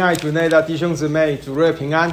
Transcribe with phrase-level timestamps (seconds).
[0.00, 2.10] 亲爱主内的弟兄姊妹，主日平安。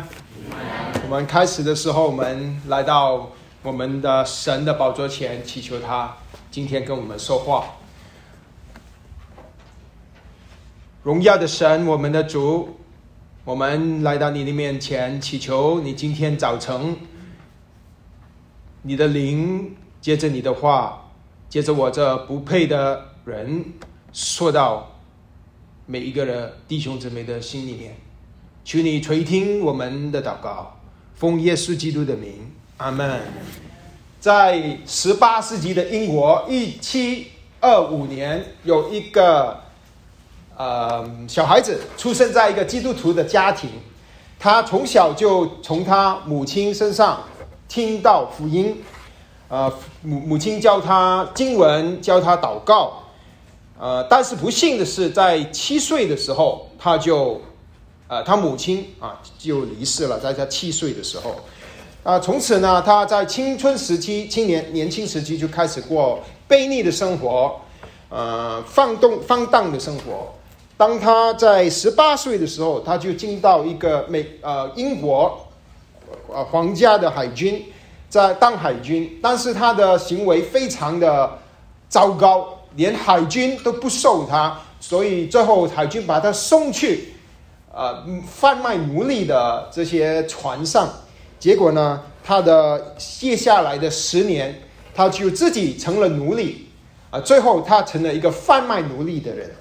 [1.05, 3.31] 我们开始的时候，我们来到
[3.63, 6.13] 我们的神的宝座前，祈求他
[6.51, 7.63] 今天跟我们说话。
[11.01, 12.77] 荣耀的神，我们的主，
[13.45, 16.97] 我们来到你的面前，祈求你今天早晨，
[18.81, 21.09] 你的灵接着你的话，
[21.47, 23.63] 接着我这不配的人
[24.11, 24.91] 说到。
[25.89, 27.95] 每一个的弟兄姊妹的心里面，
[28.65, 30.77] 求你垂听我们的祷告，
[31.15, 33.21] 奉耶稣基督的名，阿门。
[34.19, 37.27] 在十八世纪的英国，一七
[37.61, 39.57] 二五年，有一个
[40.57, 43.69] 呃小孩子出生在一个基督徒的家庭，
[44.37, 47.23] 他从小就从他母亲身上
[47.69, 48.83] 听到福音，
[49.47, 53.03] 呃母母亲教他经文，教他祷告。
[53.79, 57.39] 呃，但是不幸的是，在七岁的时候，他就，
[58.07, 61.35] 呃，他母亲啊就离世了，在他七岁的时候，
[62.01, 66.19] 啊，从此呢，他在青春时期、青年年轻时期就开始过
[66.49, 67.55] 卑逆的生活，
[68.09, 70.33] 呃，放动放荡的生活。
[70.75, 75.47] 当他在十八岁的时候，他就进到一个美呃英国，
[76.33, 77.63] 呃皇家的海军，
[78.09, 81.37] 在当海军，但是他的行为非常的
[81.87, 82.56] 糟糕。
[82.77, 87.15] 连海军都不受他，所以最后海军把他送去，
[87.73, 90.87] 呃，贩卖奴隶的这些船上。
[91.39, 94.61] 结果呢，他的接下来的十年，
[94.93, 96.67] 他就自己成了奴隶，
[97.09, 99.51] 啊，最后他成了一个贩卖奴隶的人。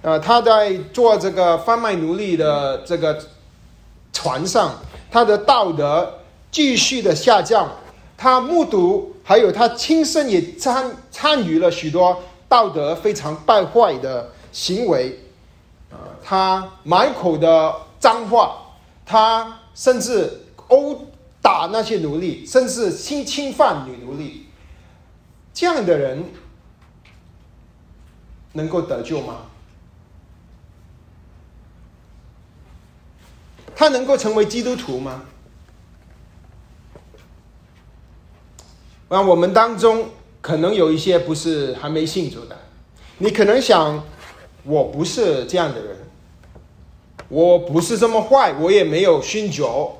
[0.00, 3.18] 呃，他在做这个贩卖奴隶的这个
[4.14, 4.74] 船上，
[5.10, 7.70] 他的道德继续的下降。
[8.16, 9.13] 他目睹。
[9.24, 15.18] 还有他亲身也参参与了许多道德非常败坏的行为，
[16.22, 18.74] 他满口的脏话，
[19.06, 21.06] 他甚至殴
[21.40, 24.46] 打那些奴隶，甚至性侵犯女奴隶，
[25.54, 26.22] 这样的人
[28.52, 29.46] 能够得救吗？
[33.74, 35.22] 他能够成为基督徒吗？
[39.08, 40.08] 那我们当中
[40.40, 42.56] 可能有一些不是还没信主的，
[43.18, 44.02] 你可能想，
[44.64, 45.96] 我不是这样的人，
[47.28, 49.96] 我不是这么坏，我也没有酗酒，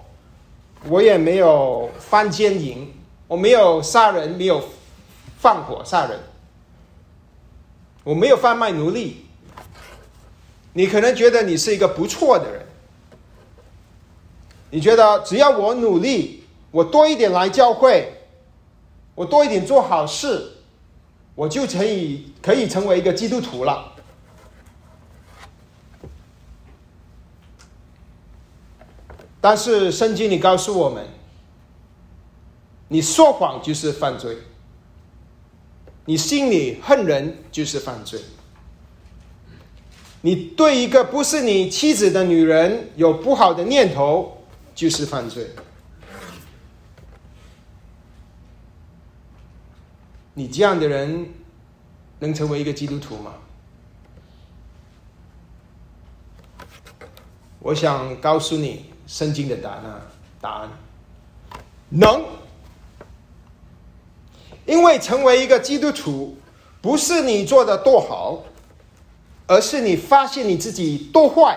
[0.89, 2.93] 我也没有犯奸淫，
[3.29, 4.63] 我没有杀人，没有
[5.39, 6.19] 放火杀人，
[8.03, 9.27] 我没有贩卖奴隶。
[10.73, 12.67] 你可能觉得你是一个不错的人，
[14.71, 18.13] 你觉得只要我努力，我多一点来教会。
[19.15, 20.53] 我多一点做好事，
[21.35, 23.93] 我就可以可以成为一个基督徒了。
[29.41, 31.07] 但是圣经里告诉我们，
[32.89, 34.39] 你说谎就是犯罪，
[36.07, 38.21] 你心里恨人就是犯罪，
[40.23, 44.39] 你对一个不是你妻子的女人有不好的念头
[44.75, 45.51] 就是犯罪。
[50.35, 51.33] 你这样的人
[52.19, 53.35] 能成为一个基督徒吗？
[57.61, 60.03] 我想告诉你，圣经的答案，
[60.41, 60.69] 答案
[61.89, 62.25] 能，
[64.67, 66.37] 因为成为一个基督徒，
[66.83, 68.43] 不是你做的多好，
[69.47, 71.57] 而是你发现你自己多坏，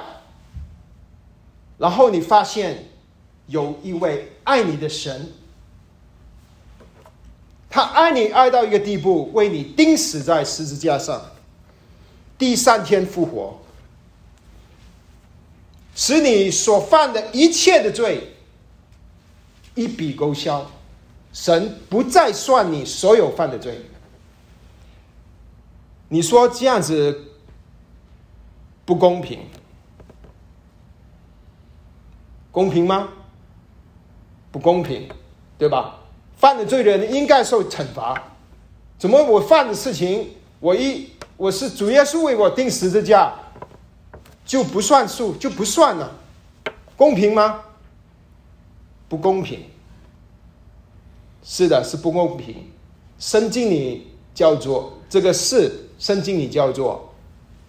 [1.80, 2.86] 然后你发现
[3.48, 5.34] 有一位爱你的神。
[7.70, 11.22] 他爱你爱到一个地步，为你钉死在十字架上，
[12.38, 13.60] 第三天复活，
[15.96, 18.36] 使你所犯的一切的罪
[19.76, 20.72] 一笔勾销，
[21.34, 23.82] 神不再算你所有犯的罪。
[26.10, 27.34] 你说这样子
[28.86, 29.40] 不公平？
[32.50, 33.10] 公平吗？
[34.52, 35.08] 不公平，
[35.60, 35.97] 对吧？
[36.38, 38.32] 犯了罪的人应该受惩罚，
[39.00, 40.30] 怎么我犯的事情，
[40.60, 43.34] 我一我是主耶稣为我定十字架，
[44.46, 46.12] 就不算数就不算了，
[46.96, 47.62] 公平吗？
[49.10, 49.66] 不公平，
[51.44, 52.70] 是的，是不公平。
[53.18, 57.12] 圣经里叫做这个事，圣经里叫做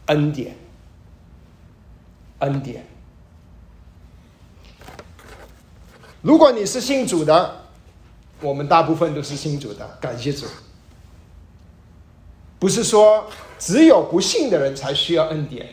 [0.06, 0.54] 恩典，
[2.40, 2.86] 恩典。
[6.20, 7.57] 如果你是信主的。
[8.40, 10.46] 我们大部分都是信主的，感谢主。
[12.58, 13.26] 不是说
[13.58, 15.68] 只有不信的人才需要恩典，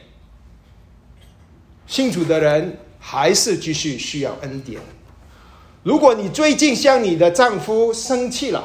[1.88, 4.80] 信主的人还是继续需要恩典。
[5.84, 8.64] 如果你最近向你的丈夫生气了，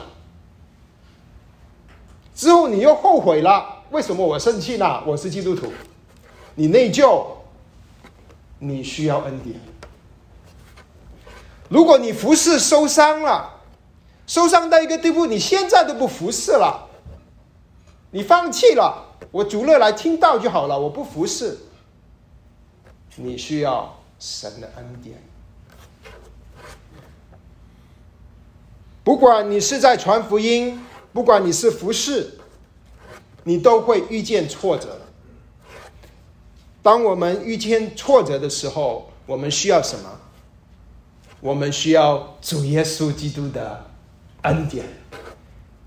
[2.35, 5.03] 之后你又后悔了，为什么我生气呢？
[5.07, 5.71] 我是基督徒，
[6.55, 7.27] 你内疚，
[8.59, 9.61] 你需要恩典。
[11.69, 13.60] 如果你服侍受伤了，
[14.31, 16.89] 受伤到一个地步，你现在都不服侍了，
[18.13, 21.59] 你放弃了，我主乐来听到就好了，我不服侍。
[23.17, 25.21] 你需要神的恩典。
[29.03, 30.81] 不管你是在传福音，
[31.13, 32.39] 不管你是服侍，
[33.43, 35.01] 你都会遇见挫折。
[36.85, 40.21] 当我们遇见挫折的时候，我们需要什么？
[41.41, 43.90] 我们需要主耶稣基督的
[44.43, 44.85] 恩典。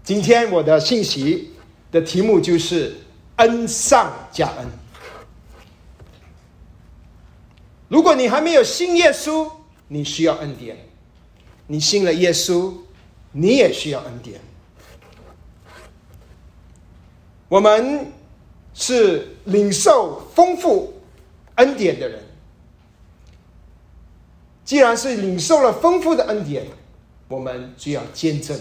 [0.04, 1.52] 今天我的信息
[1.92, 2.96] 的题目就是
[3.38, 4.68] 恩上加恩。
[7.88, 9.50] 如果你还没有信耶稣，
[9.88, 10.76] 你需要恩典；
[11.68, 12.74] 你信了耶稣。
[13.36, 14.40] 你也需要恩典。
[17.50, 18.12] 我们
[18.76, 20.94] 是领受丰富
[21.56, 22.22] 恩典的人。
[24.64, 26.68] 既然是领受了丰富的恩典，
[27.34, 28.56] 我们就要见证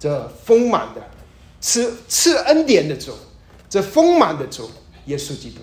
[0.00, 1.00] 这丰满的
[1.60, 3.12] 赐赐恩典的主，
[3.70, 4.68] 这丰满的主
[5.04, 5.60] 耶稣基督。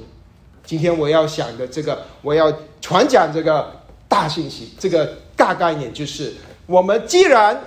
[0.65, 6.33] 今天我要想的这个，我要传讲这个大信息，这个大概念就是：
[6.68, 7.62] 我们既然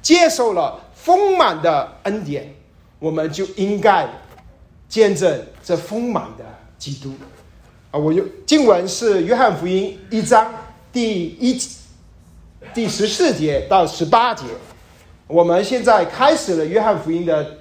[0.00, 2.54] 接受了丰满的恩典，
[2.98, 4.08] 我们就应该
[4.88, 6.44] 见证这丰满的
[6.78, 7.12] 基督。
[7.90, 10.50] 啊，我有经文是约翰福音一章
[10.90, 11.60] 第一
[12.72, 14.44] 第十四节到十八节。
[15.26, 17.58] 我们现在开始了约翰福音的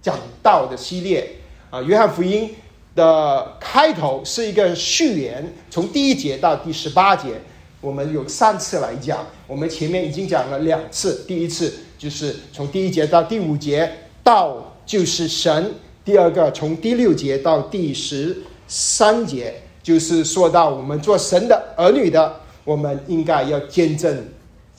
[0.00, 1.36] 讲道的系列。
[1.70, 2.54] 啊，约翰福音
[2.94, 7.40] 的开头是一个序言，从第一节到第十八节。
[7.80, 11.24] 我们有三次来讲，我们前面已经讲了两次。
[11.28, 13.90] 第一次就是从第一节到第五节，
[14.24, 15.62] 道就是神；
[16.04, 18.36] 第二个从第六节到第十
[18.66, 24.24] 三节，就是说到我们做神的儿女的，我们应该要见证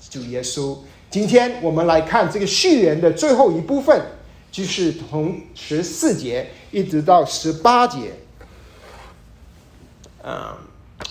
[0.10, 0.78] 主耶稣。
[1.10, 4.02] 今天我们来看这个序言的最后一部分，
[4.52, 8.14] 就是从十四节一直到十八节。
[10.24, 10.58] 啊，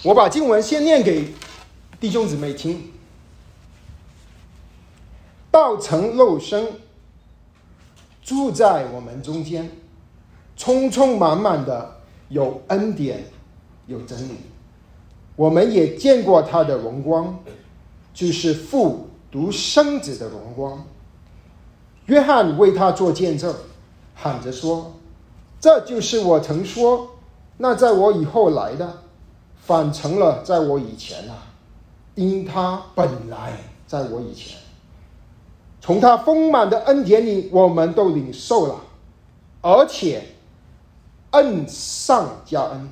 [0.02, 1.32] 我把经文先念给。
[2.00, 2.92] 弟兄姊妹听，
[5.50, 6.64] 道成肉身，
[8.22, 9.68] 住在我们中间，
[10.56, 11.96] 充充满满的
[12.28, 13.24] 有恩典，
[13.88, 14.36] 有真理。
[15.34, 17.42] 我们也见过他的荣光，
[18.18, 20.84] 就是父独生子的荣光。
[22.06, 23.54] 约翰为他做见证，
[24.12, 24.94] 喊着说
[25.60, 27.10] ：“这就是我曾说，
[27.58, 28.92] 那在我以后来的，
[29.60, 31.44] 反成了在我以前了。”
[32.16, 33.56] 因他本来
[33.86, 34.58] 在我以前，
[35.80, 38.80] 从他丰满的恩典里，我们都领受了，
[39.60, 40.24] 而且
[41.30, 42.88] 恩上加恩。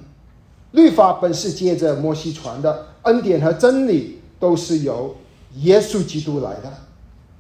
[0.71, 5.17] 律法本是接着摩西传的，恩典和真理都是由
[5.63, 6.73] 耶稣基督来的。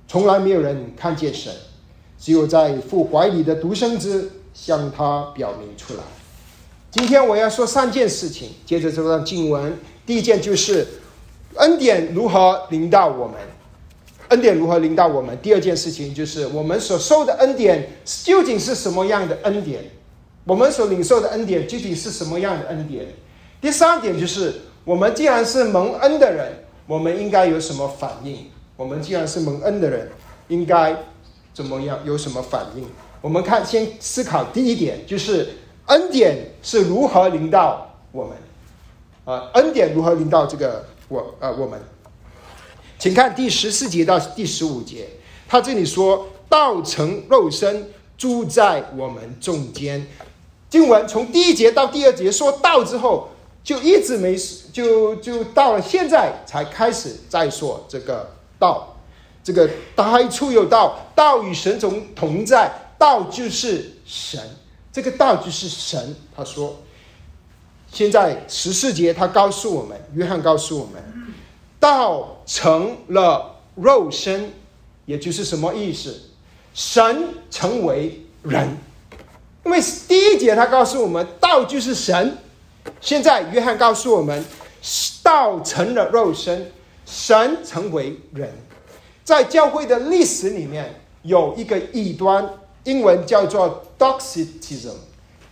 [0.08, 1.52] 从来没有人看见神，
[2.18, 6.00] 只有在父怀里的独生子向他表明出来。
[6.90, 10.86] 今天我要说三件事情，接着这段经文，第一件就是。
[11.58, 13.36] 恩典如何临到我们？
[14.28, 15.34] 恩典如何临到我们？
[15.40, 19.82] 第二件事情就是我们所受的恩典究竟是什么样的恩典？
[20.44, 23.06] 我们所领受的恩典具体是什么样的恩典？
[23.58, 24.52] 第三点就是
[24.84, 26.52] 我们既然是蒙恩的人，
[26.86, 28.50] 我们应该有什么反应？
[28.76, 30.10] 我们既然是蒙恩的人，
[30.48, 30.96] 应该
[31.52, 31.98] 怎么样？
[32.04, 32.86] 有什么反应？
[33.20, 35.48] 我们看，先思考第一点，就是
[35.86, 38.36] 恩典是如何临到我们？
[39.24, 40.84] 啊，恩典如何临到这个？
[41.08, 41.80] 我呃，我们，
[42.98, 45.08] 请看第十四节到第十五节，
[45.48, 50.06] 他这里说道成肉身住在我们中间。
[50.68, 53.28] 经文从第一节到第二节说道之后，
[53.66, 54.36] 就一直没
[54.72, 58.30] 就就到了现在才开始再说这个
[58.60, 58.96] 道。
[59.42, 64.40] 这个大处有道，道与神同同在，道就是神，
[64.92, 66.14] 这个道就是神。
[66.36, 66.76] 他说。
[67.92, 71.02] 现在十四节，他告诉我们，约翰告诉我们，
[71.80, 74.52] 道成了肉身，
[75.06, 76.14] 也就是什么意思？
[76.74, 78.76] 神成为人。
[79.64, 82.36] 因为第一节他告诉我们，道就是神。
[83.00, 84.44] 现在约翰告诉我们，
[85.22, 86.70] 道成了肉身，
[87.04, 88.52] 神成为人。
[89.24, 92.48] 在教会的历史里面，有一个异端，
[92.84, 94.94] 英文叫做 Docetism，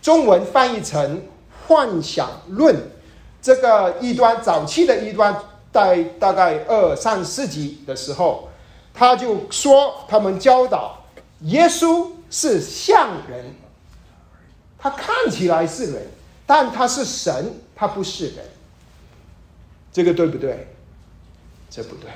[0.01, 1.21] 中文翻译成。
[1.67, 2.75] 幻想论，
[3.41, 5.35] 这个异端早期的异端，
[5.73, 8.49] 在大概二三世纪的时候，
[8.93, 11.03] 他就说他们教导
[11.41, 13.55] 耶稣是像人，
[14.77, 16.07] 他看起来是人，
[16.45, 18.45] 但他是神，他不是人。
[19.91, 20.67] 这个对不对？
[21.69, 22.09] 这不对，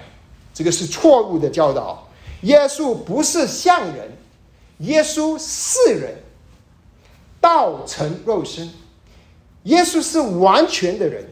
[0.54, 2.08] 这个是错误的教导。
[2.42, 4.12] 耶稣不是像人，
[4.80, 6.16] 耶稣是人，
[7.42, 8.70] 道成肉身。
[9.64, 11.26] 耶稣是完全的人，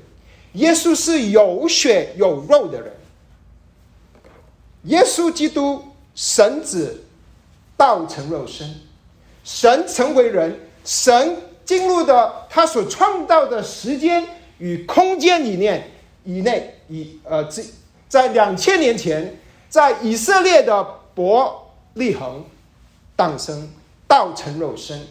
[0.53, 2.93] 耶稣是有血有肉的人。
[4.83, 5.81] 耶稣基督，
[6.13, 7.03] 神子，
[7.77, 8.73] 道成肉身，
[9.43, 14.25] 神成为人，神进入的他所创造的时间
[14.57, 15.91] 与空间里面
[16.23, 17.63] 以内，以呃，在
[18.09, 20.83] 在两千年前，在以色列的
[21.13, 22.43] 伯利恒
[23.15, 23.69] 诞生，
[24.07, 25.05] 道成肉身。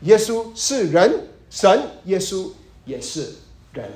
[0.00, 1.28] 耶稣是人。
[1.50, 2.50] 神耶稣
[2.84, 3.34] 也是
[3.72, 3.90] 人，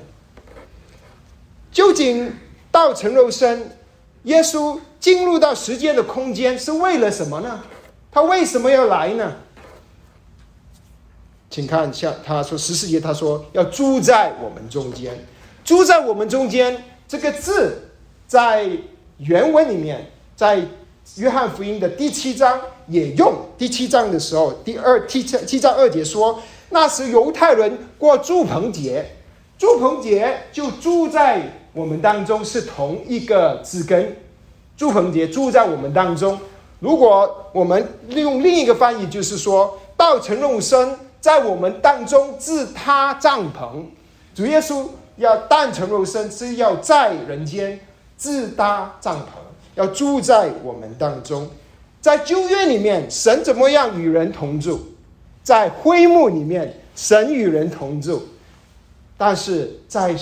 [1.71, 2.35] 究竟
[2.71, 3.77] 道成肉身，
[4.23, 7.63] 耶稣进入到时间的空间是为了什么呢？
[8.11, 9.35] 他为什么要来呢？
[11.53, 15.13] 请看一下，他说十四节，他说要住在我们中间，
[15.63, 17.91] 住在我们中间这个字
[18.25, 18.67] 在
[19.19, 20.65] 原文里面，在
[21.17, 23.35] 约翰福音的第七章也用。
[23.55, 26.41] 第七章的时候，第二七七章二节说。
[26.71, 29.05] 那时犹太人过祝棚节，
[29.59, 31.39] 祝棚节就住在
[31.71, 34.17] 我们当中，是同一个字根。
[34.75, 36.39] 祝棚节住在我们当中。
[36.79, 43.85] 如果我们利用另一个翻译，就是说道成肉身在我们当中自他帐篷。
[44.35, 47.79] 主耶稣要诞成肉身，是要在人间
[48.17, 49.27] 自搭帐篷，
[49.75, 51.49] 要住在我们当中。
[52.01, 54.81] 在旧约里面，神怎么样与人同住？
[55.41, 58.23] 在灰幕里面，神与人同住，
[59.17, 60.13] 但是在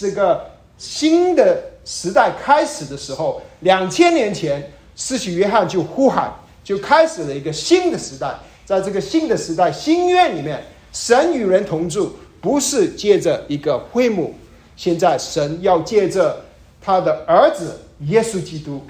[0.00, 8.34] 这个新的时代开始的时候，两千年前，施洗约翰就呼喊，就开始了一个新的时代。
[8.64, 14.34] 在这个新的时代，新约里面，神与人同住，不是借着一个会幕，
[14.76, 16.44] 现在神要借着
[16.80, 18.82] 他的儿子耶稣基督，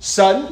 [0.00, 0.44] 神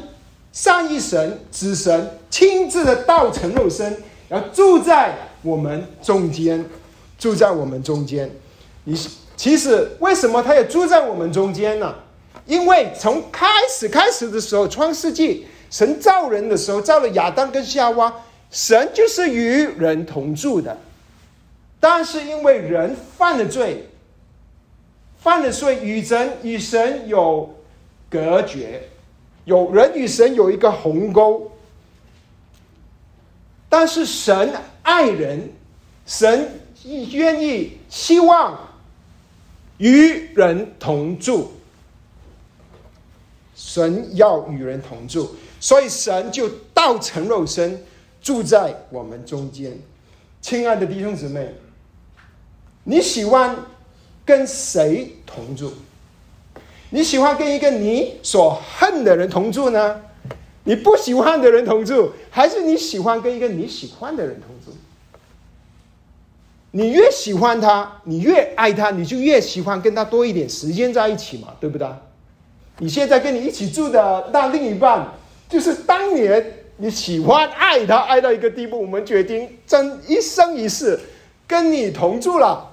[0.51, 3.95] 上一神子神亲自的道成肉身。
[4.29, 6.65] 要住在我们中间，
[7.19, 8.31] 住在我们中间。
[8.85, 8.97] 你
[9.35, 11.93] 其实为什么他要住在我们中间呢？
[12.47, 18.11] 因为从开始开始的时候，创世纪神造人的时候，造了亚当跟夏娃，
[18.53, 20.77] 神就是与人同住的。
[21.79, 23.89] 但是因为人犯了罪，
[25.19, 27.53] 犯了罪，与神与神有
[28.09, 28.87] 隔绝，
[29.43, 31.51] 有人与神有一个鸿沟。
[33.67, 35.51] 但是神爱人，
[36.05, 38.69] 神愿意希望
[39.79, 41.51] 与人同住，
[43.55, 47.83] 神要与人同住，所以神就道成肉身
[48.23, 49.77] 住在我们中间。
[50.41, 51.53] 亲爱的弟兄姊妹，
[52.83, 53.55] 你喜欢
[54.25, 55.71] 跟谁同住？
[56.89, 60.01] 你喜欢跟一个你所恨的人同住呢？
[60.63, 64.77] 你不喜欢的人同住，还是你喜欢跟一个你喜欢的人同住？
[66.71, 71.87] 你越喜欢他，你越爱他，你就越喜欢跟他多一点时间在一起嘛，对不对？
[72.79, 75.07] 你现在跟你一起住的那另一半，
[75.47, 80.99] 就是当年你喜欢爱他爱到一个地步，我们决定真一生一世
[81.47, 82.71] 跟你同住了。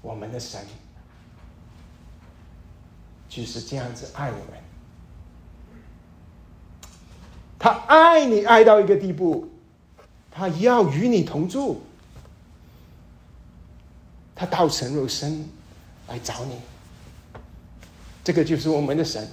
[0.00, 0.60] 我们的神。
[3.28, 4.62] 就是这样子爱我们，
[7.58, 9.48] 他爱你爱到一个地步，
[10.30, 11.80] 他要与你同住，
[14.34, 15.48] 他道成肉身
[16.08, 16.60] 来找你，
[18.22, 19.26] 这个就是我们的神。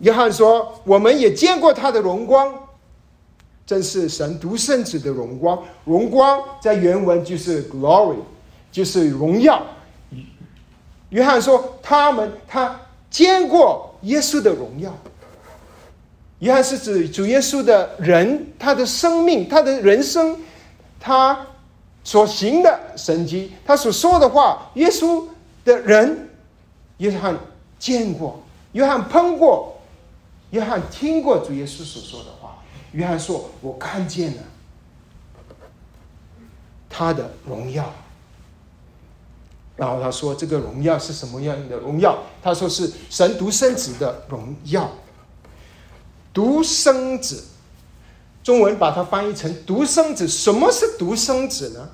[0.00, 2.54] 约翰说：“我们也见过他的荣光，
[3.66, 5.58] 正是神独生子的荣光。
[5.84, 8.18] 荣光在原文就是 glory，
[8.70, 9.62] 就是荣耀。”
[11.10, 12.78] 约翰说：“他们他
[13.10, 14.92] 见过耶稣的荣耀。
[16.40, 20.38] 约翰是指主耶稣的人，他的生命，他的人生，
[21.00, 21.46] 他
[22.04, 24.70] 所行的神迹，他所说的话。
[24.74, 25.24] 耶稣
[25.64, 26.28] 的人，
[26.98, 27.36] 约翰
[27.78, 28.40] 见过，
[28.72, 29.77] 约翰碰过，
[30.50, 32.58] 约翰听过主耶稣所说的话。
[32.92, 34.42] 约翰说：‘我看见了
[36.88, 37.92] 他的荣耀。’”
[39.76, 44.90] 然后他说：“这个荣耀是什么样的荣耀？”他说：“是神独生子的荣耀。
[46.32, 47.44] 独生子，
[48.42, 50.26] 中文把它翻译成独生子。
[50.26, 51.90] 什么是独生子呢？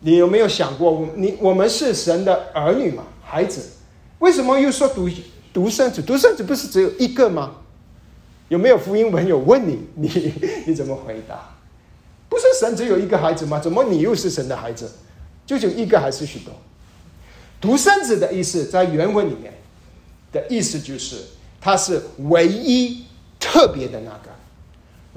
[0.00, 3.70] 你有没有想过，我你我们是神的儿女嘛，孩子？
[4.20, 5.08] 为什么又说独
[5.58, 6.00] 独生子？
[6.00, 7.50] 独生子不是只有一个吗？
[8.46, 9.80] 有没有福音文有问你？
[9.96, 10.32] 你
[10.68, 11.56] 你怎么回答？
[12.28, 13.58] 不是神只有一个孩子吗？
[13.58, 14.88] 怎么你又是神的孩子？
[15.44, 16.54] 就就一个还是许多？
[17.60, 19.52] 独生子的意思在原文里面
[20.30, 21.16] 的意思就是，
[21.60, 23.02] 他是唯一
[23.40, 24.30] 特别的那个，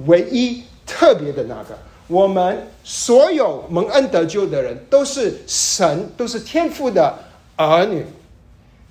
[0.08, 1.78] 唯一特别的那个。
[2.08, 7.16] 我们所有蒙恩得救的人都是神，都是天父的
[7.56, 8.04] 儿女，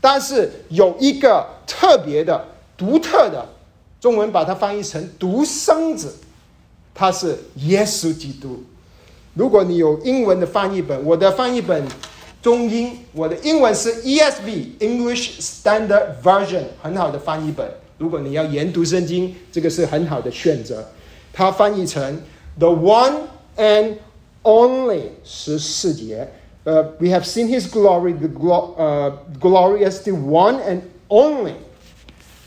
[0.01, 2.45] 但是有一个特别的、
[2.77, 3.47] 独特的，
[4.01, 6.15] 中文把它翻译成独生子，
[6.95, 8.63] 他是耶稣基督。
[9.35, 11.85] 如果你有英文的翻译本，我的翻译本
[12.43, 17.69] 中英，我的英文是 ESV English Standard Version，很好的翻译本。
[17.99, 20.89] 如果你要研读圣经，这个是很好的选择。
[21.33, 22.21] 它翻译成。
[22.59, 23.15] the one
[23.57, 23.95] and
[24.43, 26.29] only 十四节，
[26.65, 31.55] 呃、，We have seen his glory, the glo 呃、uh, glory as the one and only，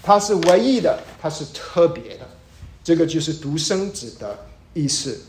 [0.02, 2.28] 他是唯一的，他是特别的，
[2.84, 4.38] 这个就是独生子的
[4.74, 5.20] 意思。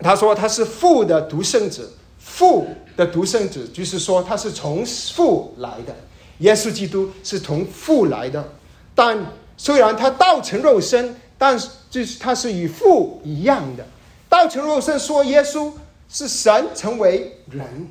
[0.00, 5.94] 他说他是父的独生子，父的独生子就是说他是从父来的，
[6.38, 8.52] 耶稣基督是从父来的，
[8.94, 9.18] 但
[9.56, 11.16] 虽然他道成肉身。
[11.40, 13.86] 但是，就是他是与父一样的，
[14.28, 15.70] 道成肉身说耶稣
[16.08, 17.88] 是神成为人，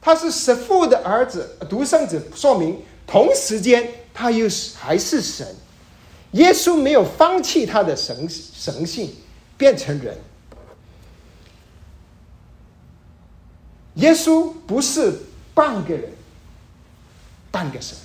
[0.00, 5.46] 他是神父的儿子，独生子，说明同时间他又是还是神。
[6.32, 9.14] 耶稣没有放弃他的神神性，
[9.56, 10.18] 变成人。
[13.94, 15.20] 耶稣不是
[15.54, 16.12] 半个人，
[17.50, 17.96] 半个神。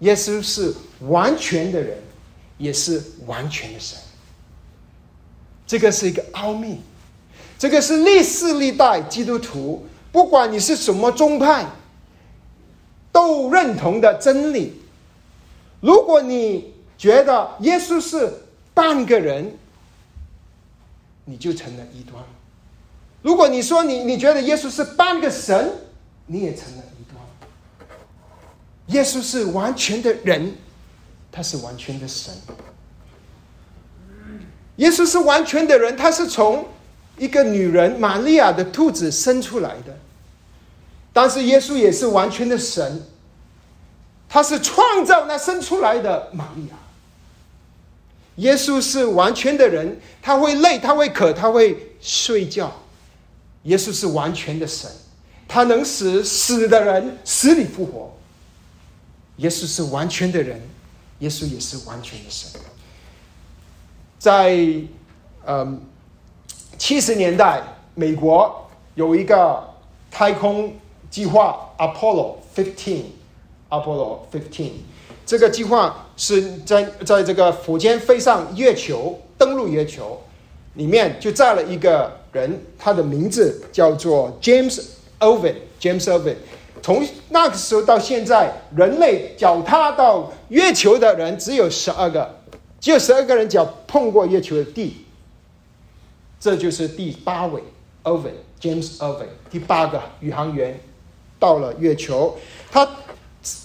[0.00, 1.96] 耶稣是完全的人，
[2.58, 3.98] 也是完全的神。
[5.66, 6.80] 这个是一个奥秘，
[7.58, 11.66] 这个是历世历代基督徒，不管你是什么宗派，
[13.10, 14.80] 都认同的真理。
[15.80, 18.32] 如果你觉得耶稣是
[18.72, 19.56] 半个人，
[21.24, 22.22] 你就成了异端；
[23.22, 25.72] 如果你说你你觉得耶稣是半个神，
[26.26, 26.82] 你也成了。
[28.88, 30.52] 耶稣是完全的人，
[31.32, 32.34] 他是完全的神。
[34.76, 36.66] 耶稣是完全的人，他是从
[37.16, 39.96] 一个女人玛利亚的肚子生出来的。
[41.12, 43.02] 但是耶稣也是完全的神，
[44.28, 46.76] 他是创造那生出来的玛利亚。
[48.36, 52.80] 耶稣是完全的人，他会累，他会渴，他会睡觉。
[53.62, 54.90] 耶稣是完全的神，
[55.46, 58.12] 他能使死的人死里复活。
[59.36, 60.60] 耶稣是完全的人，
[61.20, 62.50] 耶稣也是完全的神。
[64.24, 64.56] 在
[65.46, 65.78] 嗯
[66.78, 67.62] 七十年代，
[67.94, 69.62] 美国有一个
[70.10, 70.72] 太空
[71.10, 74.70] 计划 Apollo Fifteen，Apollo Fifteen，
[75.26, 80.18] 这个计划是在在这个火箭飞上月球，登陆月球，
[80.72, 84.80] 里面就载了一个人，他的名字叫做 James
[85.20, 86.36] Irvin，James Irvin。
[86.80, 92.38] 从那个时候到现在，人类脚踏到月球的人只有十二个，
[92.84, 95.06] 只有十二个人脚碰过月球的地。
[96.38, 97.62] 这就是第八位
[98.02, 100.78] o v e n James o v e n 第八个宇航员
[101.38, 102.36] 到了月球。
[102.70, 102.86] 他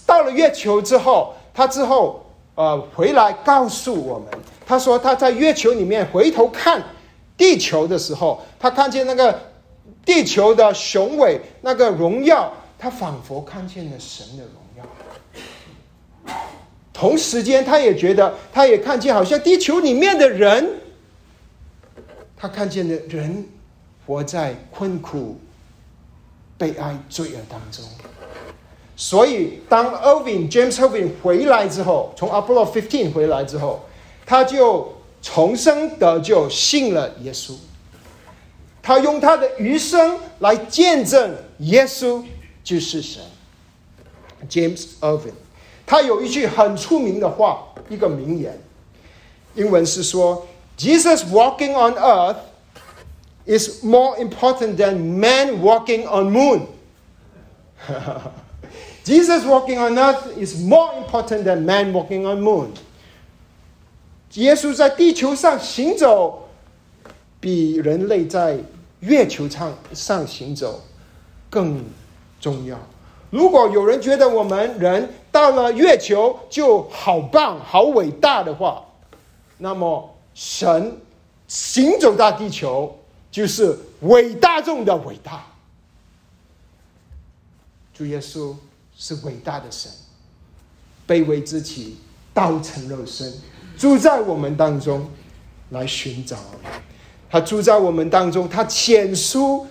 [0.06, 4.30] 到了月球之后，他之后呃回来告诉我们，
[4.66, 6.82] 他说他在月球里面回头看
[7.36, 9.38] 地球的时候，他看见那个
[10.06, 12.50] 地球的雄伟，那个荣耀。
[12.78, 16.34] 他仿佛看见了神的荣耀，
[17.00, 20.70] 同时间，他也觉得，他也看见，好像地球里面的人，
[22.36, 23.48] 他看见的人
[24.06, 25.40] 活在困苦、
[26.58, 27.86] 悲哀、罪恶当中。
[28.98, 33.86] 所以，当 Irving James Irving 回来之后，从 Apollo Fifteen 回来之后，
[34.26, 37.54] 他就重生得救，信了耶稣。
[38.82, 42.22] 他用他的余生来见证耶稣。
[42.62, 43.24] 就是神
[44.50, 45.32] ，James Irvin，
[45.90, 48.56] 他有一句很出名的话，一个名言，
[49.56, 50.46] 英文是说
[50.78, 52.36] ：“Jesus walking on earth
[53.48, 56.68] is more important than man walking on moon。
[59.04, 62.68] ”Jesus walking on earth is more important than man walking on moon。
[64.36, 66.50] 耶稣在地球上行走，
[67.40, 68.60] 比人类在
[69.00, 70.84] 月球上上行走
[71.50, 71.84] 更。
[72.42, 72.80] 重要。
[73.32, 78.84] 如果有人觉得我们人到了月球就好棒、好伟大的话，
[79.58, 80.98] 那么神
[81.48, 82.98] 行走到地球
[83.30, 85.46] 就是伟大中的伟大。
[87.94, 88.56] 主耶稣
[88.98, 89.92] 是伟大的神，
[91.08, 91.98] 卑微之起，
[92.34, 93.34] 道成肉身，
[93.78, 95.06] 住在我们当中，
[95.72, 96.38] 来寻找
[97.30, 99.68] 他住在我们当中，他显出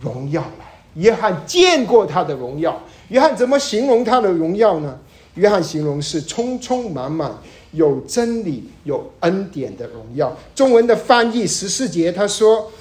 [0.00, 0.72] 荣耀来。
[0.94, 2.80] 约翰见过他的荣耀。
[3.12, 4.98] 约翰怎么形容他的荣耀呢？
[5.34, 7.30] 约翰形容是充充满满、
[7.72, 10.34] 有真理、有恩典的荣耀。
[10.54, 12.72] 中文的翻译十四节他说：“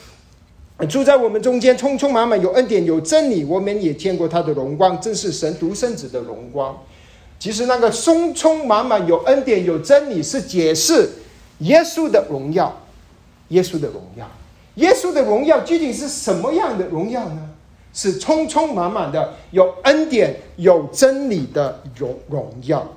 [0.89, 3.44] 住在我们中间，充充满满有恩典、有真理。
[3.44, 6.78] 我们也见过他的荣光，正是神独生子的荣光。”
[7.38, 11.10] 其实那个充充满满有恩典、有真理，是解释
[11.60, 12.82] 耶稣的荣耀。
[13.50, 14.26] 耶稣的荣耀，
[14.76, 17.50] 耶稣的荣耀究竟是什么样的荣耀呢？
[17.94, 22.88] 是充充满满的，有恩典、有真理的荣荣耀。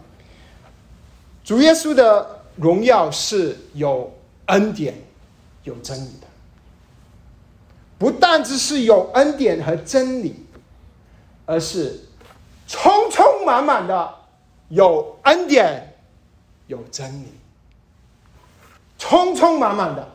[1.42, 4.12] 主耶稣的荣耀是有
[4.46, 4.94] 恩典、
[5.64, 6.26] 有真理的，
[7.98, 10.46] 不但只是有恩典和真理，
[11.44, 12.00] 而是
[12.66, 14.14] 充充满满的
[14.68, 15.94] 有恩典、
[16.66, 17.32] 有真理，
[18.98, 20.13] 充充满满的。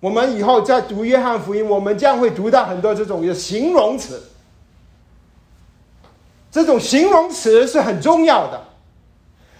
[0.00, 4.22] 我们以后在读约翰福音，我们将会读到很多这种的形容词。
[6.50, 8.60] 这种形容词是很重要的，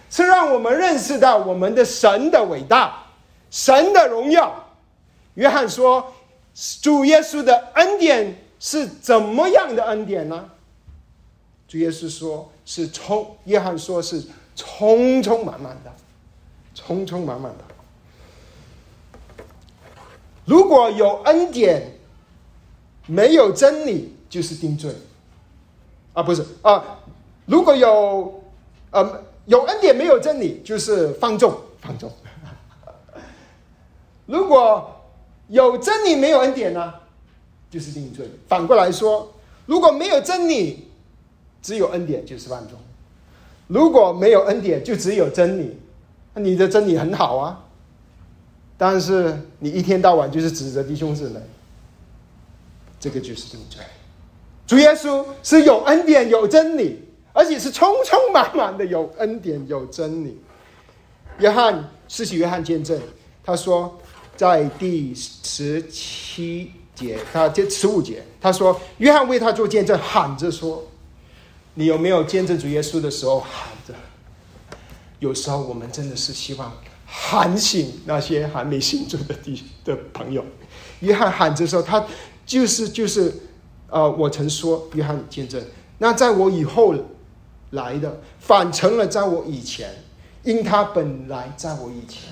[0.09, 3.03] 是让我们认识到我们的神的伟大、
[3.49, 4.67] 神的荣耀。
[5.35, 6.11] 约翰说
[6.81, 10.49] ：“主耶稣的恩典是怎么样的恩典呢？”
[11.69, 14.21] 主耶稣说：“是充。”约翰说是
[14.55, 15.91] 充充满满的，
[16.75, 17.63] 充充满满的。
[20.51, 21.93] 如果有恩典，
[23.07, 24.93] 没有真理，就是定罪。
[26.11, 26.83] 啊，不是啊，
[27.45, 28.43] 如果有
[28.89, 32.11] 呃有恩典没有真理，就是放纵放纵。
[34.27, 34.93] 如果
[35.47, 36.95] 有真理没有恩典呢，
[37.69, 38.29] 就是定罪。
[38.49, 39.31] 反过来说，
[39.65, 40.89] 如果没有真理，
[41.61, 42.77] 只有恩典，就是放纵。
[43.67, 45.79] 如果没有恩典，就只有真理，
[46.33, 47.63] 那你的真理很好啊。
[48.81, 51.39] 但是你一天到晚就是指责弟兄姊妹，
[52.99, 53.79] 这个就是定罪。
[54.65, 56.99] 主耶稣是有恩典、有真理，
[57.31, 60.35] 而且是充充满满的有恩典、有真理。
[61.37, 62.99] 约翰，施洗约翰见证，
[63.43, 63.95] 他说，
[64.35, 70.83] 在第十七节，他这十五节，他说，约翰为他做见证，喊着说
[71.75, 73.93] ：“你有没有见证主耶稣的时候喊着？”
[75.21, 76.73] 有时候我们真的是希望。
[77.13, 80.45] 喊醒那些还没醒着的弟的朋友，
[81.01, 82.05] 约翰喊着说：“他
[82.45, 83.33] 就是就是，
[83.89, 85.61] 呃，我曾说，约翰见证，
[85.97, 86.95] 那在我以后
[87.71, 89.89] 来的，反成了在我以前，
[90.43, 92.31] 因他本来在我以前。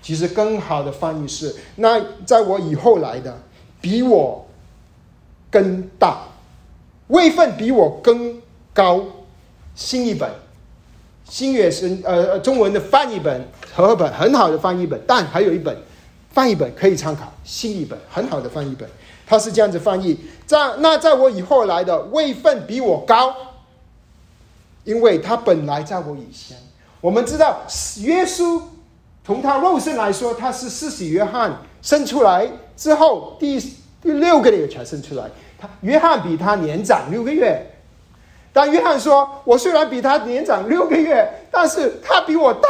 [0.00, 3.42] 其实更好的翻译是：那在我以后来的，
[3.82, 4.46] 比我
[5.50, 6.28] 更大，
[7.08, 8.40] 位分比我更
[8.72, 9.04] 高。
[9.74, 10.30] 新一本。”
[11.28, 15.76] 新月是呃中文的翻译本和本很好的翻译本，但还有一本
[16.30, 18.88] 翻译本可以参考，新译本很好的翻译本，
[19.26, 23.34] 它是这样子翻译：在那在我以后来的位分比我高，
[24.84, 26.56] 因为他本来在我以前。
[27.00, 27.62] 我们知道
[28.02, 28.60] 耶稣
[29.26, 33.58] 从他肉身来说，他是四喜约翰生出来之后第
[34.02, 35.24] 第六个月才生出来，
[35.58, 37.70] 他约翰比他年长六个月。
[38.54, 42.68] 但约翰说：“我虽然比他年长六个月，但是他比我大，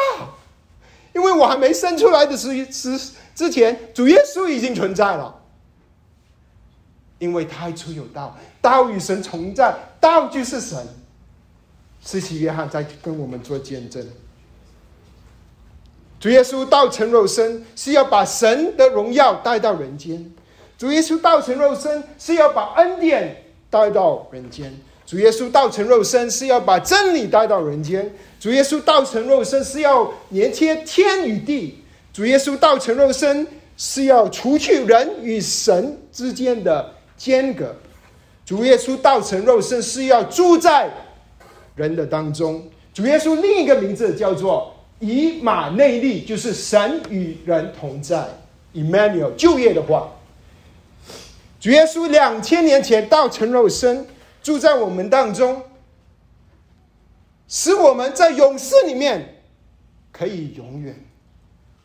[1.13, 2.99] 因为我还没生出来的时时
[3.35, 5.43] 之前，主耶稣已经存在了。
[7.19, 10.89] 因为太初有道，道与神同在，道就是神。”
[12.01, 14.03] 司洗约翰在跟我们做见证。
[16.19, 20.33] 主耶稣道成肉身，是要把神的荣耀带到人间；
[20.79, 24.75] 主耶稣道成肉身，是要把恩典带到人间。
[25.15, 31.79] 主耶稣道成肉身是要把真理带到人间，主耶稣道成肉身是要连接天与地，
[32.13, 33.47] 主耶稣道成肉身
[33.77, 37.77] 是要除去人与神之间的间隔，
[38.45, 40.91] 主耶稣道成肉身是要住在
[41.77, 42.61] 人的当中。
[42.93, 48.27] 主耶稣另一个名字叫做以马内利，就是神与人同在
[48.75, 49.33] ，Emmanuel。
[49.37, 50.13] 就业的话，
[51.61, 54.05] 主耶稣两千年前道成肉身。
[54.45, 55.63] 住在我们当中，
[57.49, 59.43] 使我们在勇士里面
[60.13, 60.95] 可以永远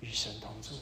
[0.02, 0.76] 与神同住。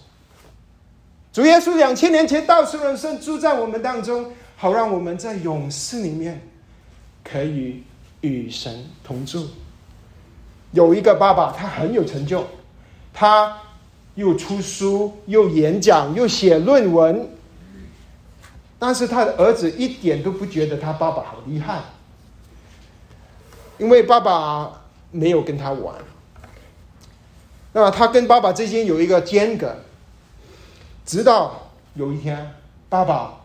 [1.31, 6.41] 主耶稣两千年前道成肉身，住在我们当中，好让我们在勇士里面
[7.23, 7.83] 可以
[8.21, 9.47] 与神同住。
[10.71, 12.47] 有一个爸爸，他很有成就，
[13.13, 13.55] 他
[14.15, 17.29] 又出书，又演讲，又写论文，
[18.79, 21.81] 但是他的儿子一点都不觉得他爸爸好厉害，
[23.77, 25.95] 因为爸爸没有跟他玩。
[27.73, 29.75] 那么他跟爸爸之间有一个间隔，
[31.05, 32.55] 直到有一天，
[32.89, 33.41] 爸爸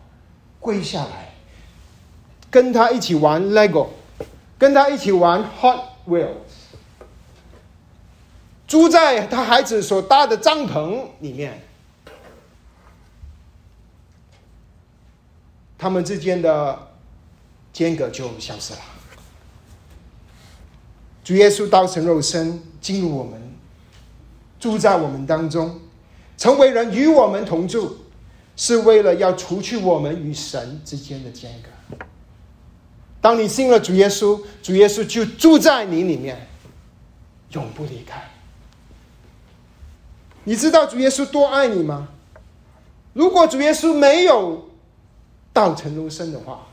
[0.61, 1.35] 跪下来，
[2.51, 3.89] 跟他一起玩 LEGO，
[4.59, 6.29] 跟他一起玩 Hot Wheels。
[8.67, 11.63] 住在他孩子所搭的帐篷里面，
[15.83, 16.79] 他们之间的
[17.73, 18.79] 间隔就消失了。
[21.25, 23.53] 主耶稣道成肉身进入我们，
[24.61, 25.81] 住在我们当中，
[26.39, 27.97] 成为人与我们同住，
[28.55, 31.97] 是为了要除去我们与神之间的间隔。
[33.21, 36.47] 当你信了主耶稣，主耶稣就住在你里面，
[37.51, 38.23] 永不离开。
[40.45, 42.07] 你知道主耶稣多爱你吗？
[43.15, 44.69] 如果主耶稣没有
[45.53, 46.67] 道成肉身的话，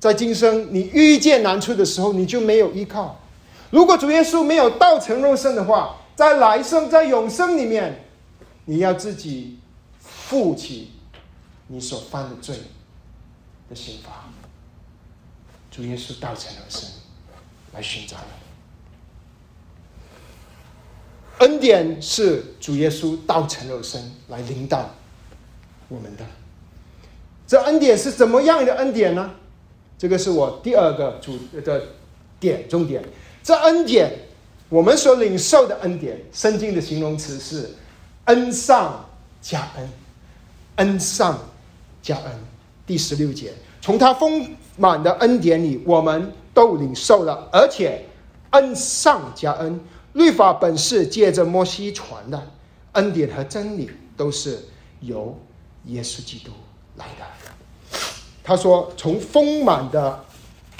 [0.00, 3.16] 在今生你遇见难处的时候，你就没有依靠；
[3.70, 8.04] 如果主耶稣没有道成肉身的话，在来生在永生里面，
[8.66, 9.58] 你要自己
[10.00, 10.92] 负起
[11.66, 12.56] 你所犯的罪
[13.68, 14.24] 的刑罚。
[15.70, 16.88] 主耶稣道成肉身
[17.72, 18.24] 来寻找你。
[21.40, 24.88] 恩典是主耶稣道成肉身来领导
[25.88, 26.24] 我们的。
[27.46, 29.30] 这恩典是怎么样的恩典呢？
[29.98, 31.82] 这个是我第二个主的
[32.40, 33.02] 点重点。
[33.42, 34.10] 这恩典，
[34.68, 37.70] 我们所领受的恩典，圣经的形容词是
[38.24, 39.04] 恩上
[39.40, 39.88] 加恩，
[40.76, 41.38] 恩上
[42.02, 42.32] 加恩。
[42.86, 48.04] 第十六节，从他丰满的恩典里，我们都领受了，而且
[48.50, 49.80] 恩上加恩。
[50.14, 52.50] 律法本是借着摩西传的，
[52.92, 54.58] 恩典和真理都是
[55.00, 55.38] 由
[55.86, 56.50] 耶稣基督
[56.96, 57.24] 来的。
[58.42, 60.24] 他说：“从丰满的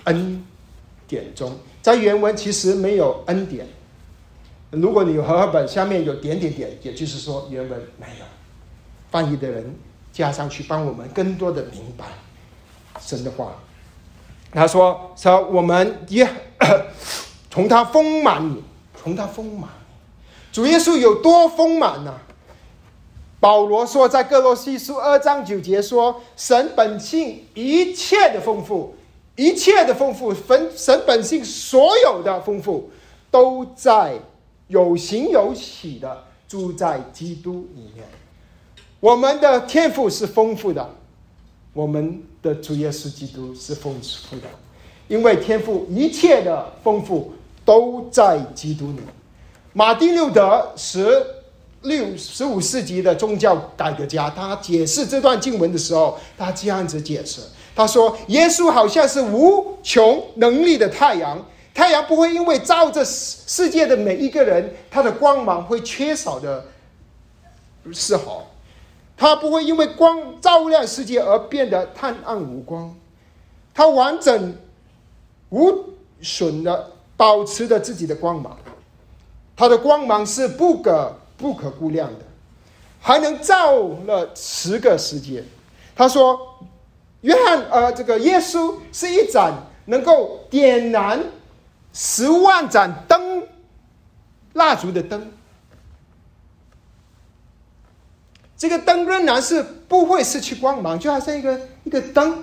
[0.05, 0.45] 恩
[1.07, 3.67] 典中，在原文其实没有恩典。
[4.71, 8.25] 如果你有和合本，下面有点点点，也就是说原文没有。
[9.11, 9.75] 翻译的人
[10.13, 12.05] 加上去，帮我们更多的明白
[13.01, 13.55] 神的话。
[14.53, 16.29] 他说：说我们也
[17.51, 18.63] 从他丰满里。”
[19.05, 19.69] 从他丰满，
[20.51, 22.21] 主耶稣有多丰满呢？
[23.45, 28.95] 保罗说，在哥罗西书二章九节说：“神本性一切的丰富，
[29.37, 32.89] 一切的丰富，神神本性所有的丰富，
[33.31, 34.15] 都在
[34.69, 38.07] 有形有体的住在基督里面。
[38.99, 40.89] 我们的天赋是丰富的，
[41.75, 44.49] 我们的主耶稣基督是丰富的，
[45.07, 47.31] 因为天赋一切的丰富。”
[47.63, 49.01] 都在基督里。
[49.73, 51.27] 马丁路德十
[51.85, 57.41] 六十五世纪的宗教改革家，他解释这段经文的时候，他这样子解释：
[57.75, 61.43] 他说，耶稣好像是无穷能力的太阳，
[61.73, 66.65] 太阳不会因为照着世世界的每一个人，它的光芒会缺少的
[67.93, 68.47] 丝毫，
[69.17, 72.95] 它不会因为光照亮世界而变得探暗无光，
[73.73, 74.55] 它完整
[75.51, 75.73] 无
[76.21, 76.91] 损的。
[77.17, 78.59] 保持着自己的光芒，
[79.55, 82.21] 它的光芒是不可不可估量的，
[83.01, 85.43] 还能照了十个世界。
[85.97, 86.59] 他说
[87.23, 89.53] ：“约翰，呃，这个耶稣是一盏
[89.87, 91.23] 能够点燃
[91.93, 93.47] 十万盏灯
[94.55, 95.31] 蜡烛的灯，
[98.57, 102.43] 这个灯仍然是不会失去光芒，就好像一个一个灯，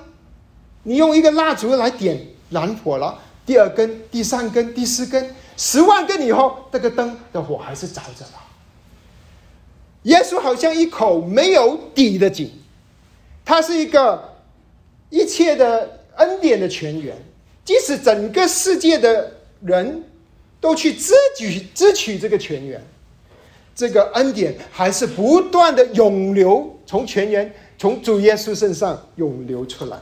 [0.84, 8.51] 你用一个蜡烛来点燃火了。”第二根、第三根、第四根，十万根以后，这个灯的火还是着着的。
[10.04, 12.50] 耶稣好像一口没有底的井，
[13.46, 14.36] 它是一个
[15.10, 17.16] 一切的恩典的泉源。
[17.64, 20.04] 即使整个世界的人
[20.60, 22.84] 都去支取支取这个泉源，
[23.76, 29.98] 这个恩典还是不断的涌流，从泉源从主耶稣身上涌流出来。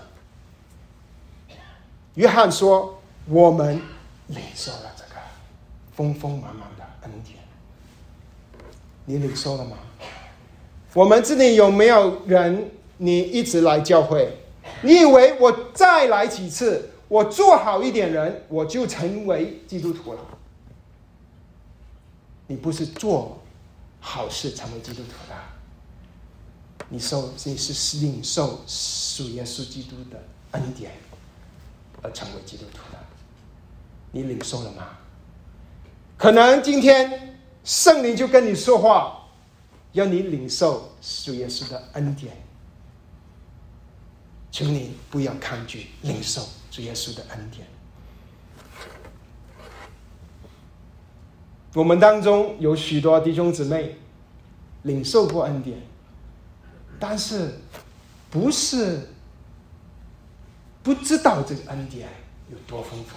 [2.15, 2.95] 约翰说。
[3.31, 3.79] 我们
[4.29, 5.21] 领受了这个
[5.95, 7.38] 丰丰满满的恩典，
[9.10, 9.76] 你领受了吗？
[10.93, 12.69] 我们这里有没有人？
[12.98, 14.38] 你一直来教会，
[14.84, 20.19] 你以为我再来几次，我做好一点人，我就成为基督徒了？
[22.45, 23.41] 你不是做
[24.00, 25.36] 好事成为基督徒的，
[26.89, 28.62] 你受你是领受。
[28.67, 30.91] 属耶稣基督的恩典
[32.04, 33.00] 而成为基督徒的。
[34.12, 34.89] 你领受了吗？
[36.15, 37.29] 可能今天
[37.63, 39.28] 圣灵就跟你说话，
[39.91, 42.36] 要你领受主耶稣的恩典。
[44.52, 46.41] 求你不要抗拒领受
[46.72, 47.67] 主耶稣的恩典。
[51.76, 53.95] 我们当中有许多弟兄姊妹
[54.82, 55.80] 领受过恩典，
[57.00, 57.60] 但是
[58.32, 59.08] 不是
[60.82, 62.10] 不知道这个恩典
[62.52, 63.15] 有多丰富。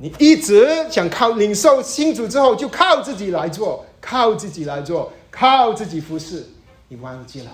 [0.00, 6.46] 你一直想靠领受新主之后，就靠自己来做，靠自己来做，靠自己服侍，
[6.86, 7.50] 你忘记了，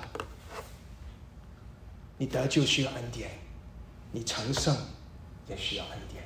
[2.19, 3.31] 你得救需要恩典，
[4.13, 4.77] 你成圣
[5.49, 6.23] 也需要恩典。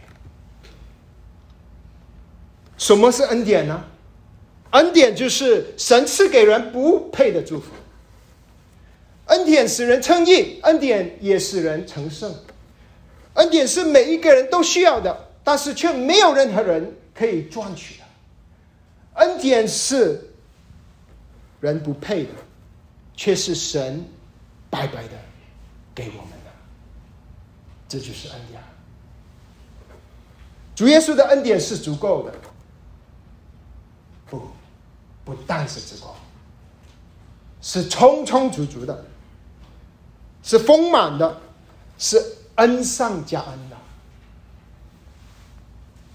[2.76, 3.84] 什么是恩典呢？
[4.70, 7.66] 恩典就是神赐给人不配的祝福。
[9.26, 12.34] 恩典使人称义，恩典也使人成圣。
[13.34, 15.27] 恩典是每一个人都需要的。
[15.48, 18.04] 但是却没有任何人可以赚取的。
[19.14, 20.30] 恩典是
[21.58, 22.32] 人不配的，
[23.16, 24.04] 却是神
[24.68, 25.14] 白白的
[25.94, 26.50] 给我们的，
[27.88, 28.62] 这就是恩典。
[30.76, 32.34] 主耶稣的恩典是足够的，
[34.26, 34.42] 不，
[35.24, 36.14] 不但是足够，
[37.62, 39.02] 是充充足足的，
[40.42, 41.40] 是丰满的，
[41.96, 42.22] 是
[42.56, 43.67] 恩上加恩。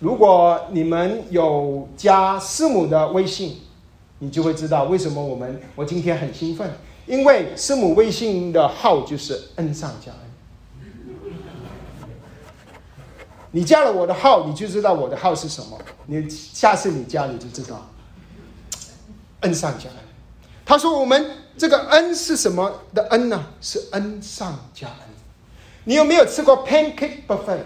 [0.04, 3.62] 如果你们有加师母的微信，
[4.20, 6.70] 你就会知道为什么我们我今天很兴奋，
[7.06, 10.20] 因为师母微信的号就是恩上加恩。
[13.52, 15.80] 你加了我的号，你就知道我的号是什么。
[16.08, 17.90] 你下次你加你就知道，
[19.40, 19.98] 恩上加恩。
[20.66, 23.42] 他说我们这个恩是什么的恩呢？
[23.62, 24.98] 是恩上加恩。
[25.86, 27.60] 你有没有吃过 pancake buffet？”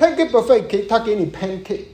[0.00, 1.84] Pancake buffet 给他给你 pancake，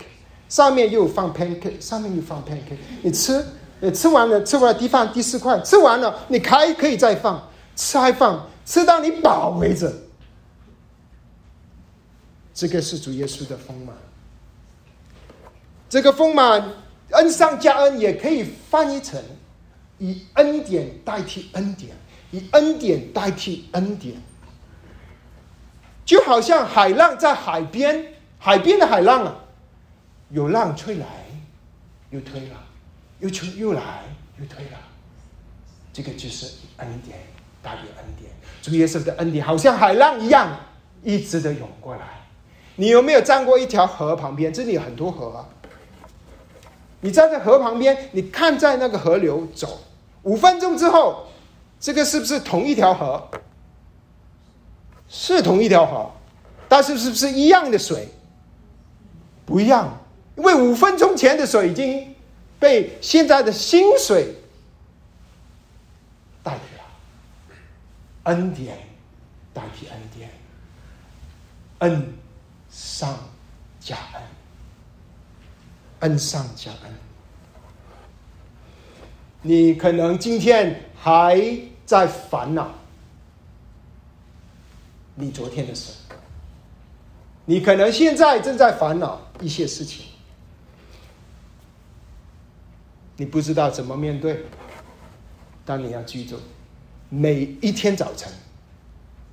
[0.48, 3.44] 上面又放 pancake，上面又放 pancake，你吃，
[3.80, 9.92] 你吃完了，吃完了，第放第四块，吃完了，你还可以再放，吃还放，吃到你饱为止。
[12.54, 13.96] 这个是主耶稣的丰满，
[15.88, 16.64] 这个丰满
[17.10, 19.20] 恩上加恩，也可以翻译成
[19.98, 21.90] 以恩典代替恩典，
[22.30, 24.14] 以恩典代替恩典。
[26.06, 29.34] 就好像海浪在海边，海边的海浪啊，
[30.30, 31.06] 有浪吹来，
[32.10, 32.56] 又推了，
[33.18, 33.82] 又吹又来
[34.38, 34.78] 又推了，
[35.92, 37.18] 这个就是恩典
[37.60, 38.30] 大于恩典。
[38.62, 40.56] 主耶稣的恩典好像海浪一样，
[41.02, 42.02] 一直的涌过来。
[42.76, 44.52] 你有没有站过一条河旁边？
[44.52, 45.48] 这里有很多河啊。
[47.00, 49.80] 你站在河旁边，你看在那个河流走，
[50.22, 51.26] 五分钟之后，
[51.80, 53.28] 这个是不是同一条河？
[55.08, 56.10] 是同一条河，
[56.68, 58.08] 但是是不是一样的水？
[59.44, 59.96] 不一样，
[60.36, 62.14] 因为五分钟前的水已经
[62.58, 64.34] 被现在的新水
[66.42, 66.82] 代替了。
[68.24, 68.76] 恩典
[69.54, 70.30] 代替恩典，
[71.78, 72.12] 恩
[72.68, 73.16] 上
[73.78, 74.22] 加恩，
[76.00, 76.92] 恩上加恩。
[79.42, 81.40] 你可能今天还
[81.84, 82.68] 在烦恼。
[85.18, 85.92] 你昨天的事，
[87.46, 90.04] 你可能现在正在烦恼一些事情，
[93.16, 94.44] 你不知道怎么面对。
[95.64, 96.38] 但你要记住，
[97.08, 98.30] 每一天早晨，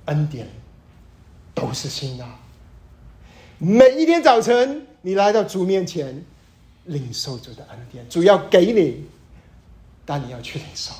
[0.06, 0.48] 恩典
[1.54, 2.26] 都是新的。
[3.58, 6.24] 每一天早晨，你来到主面前，
[6.86, 9.06] 领受主的恩典，主要给你，
[10.06, 10.94] 但你要去领受。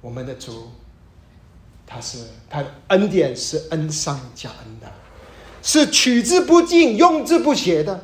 [0.00, 0.70] 我们的主。
[1.92, 4.90] 他是他的恩典是恩上加恩的，
[5.62, 8.02] 是取之不尽、用之不竭的，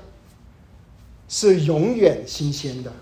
[1.29, 2.93] 是永远新鲜的。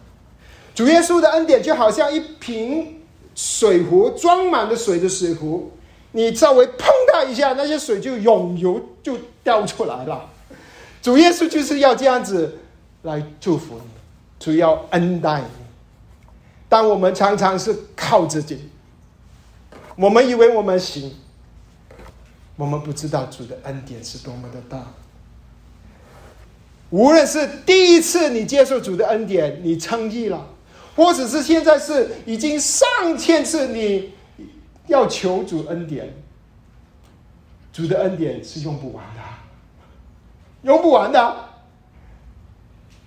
[0.75, 3.01] 主耶稣的恩典就好像一瓶
[3.35, 5.73] 水壶装满了水的水壶，
[6.13, 10.31] 你稍微碰它一下，那些水就涌流就掉出来了。
[11.03, 12.59] 主耶稣就是要这样子
[13.03, 13.91] 来祝福你，
[14.39, 15.47] 主要恩待你。
[16.69, 18.69] 但我们常常是靠自己。
[19.97, 21.15] 我们以为我们行，
[22.57, 24.85] 我们不知道主的恩典是多么的大。
[26.91, 30.47] 无论是第一次你接受主的恩典，你称义了，
[30.95, 32.87] 或者是现在是已经上
[33.19, 34.13] 千次你
[34.87, 36.15] 要求主恩典，
[37.73, 39.21] 主的恩典是用不完的，
[40.63, 41.37] 用不完的。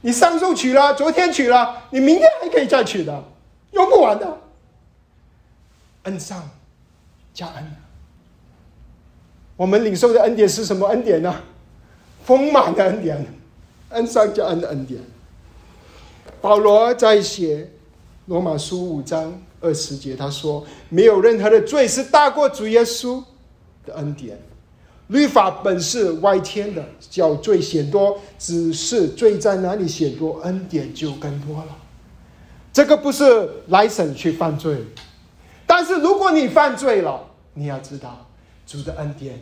[0.01, 3.23] 你上周取了，昨天取了，你明天还可以再取的，
[3.71, 4.41] 用不完的。
[6.03, 6.49] 恩上
[7.33, 7.71] 加恩。
[9.55, 11.35] 我们领受的恩典是什么恩典呢？
[12.23, 13.25] 丰满的恩典，
[13.89, 15.01] 恩上加恩的恩典。
[16.41, 17.69] 保罗在写
[18.27, 23.23] 罗马书五章二十节，他说：“没有任何的罪是大过主耶稣
[23.85, 24.39] 的恩典。
[25.07, 31.77] 律法本是外天的，叫罪显多；只是罪在哪里显多，恩典就更多了。
[32.71, 34.85] 这个不是来审去犯罪，
[35.69, 38.25] 但是如果你犯罪了，你要知道
[38.65, 39.39] 主的恩典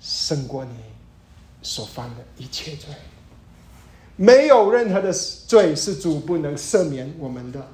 [0.00, 0.76] 胜过你
[1.60, 2.94] 所犯的一切罪。”
[4.14, 7.66] 没有任何的罪是主不能赦免我们的。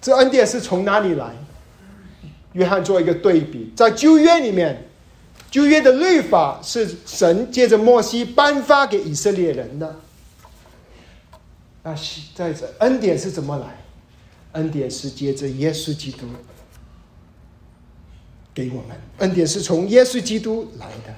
[0.00, 1.34] 这恩典是从哪里来？
[2.52, 4.88] 约翰做一个对比，在旧约里面，
[5.50, 9.96] 旧约的律法是神借着摩西颁发给以色列人的。
[11.82, 11.94] 那
[12.34, 13.77] 在这恩典是怎么来？
[14.58, 16.26] 恩典是借着耶稣基督
[18.52, 21.14] 给我们，恩典是从耶稣基督来的。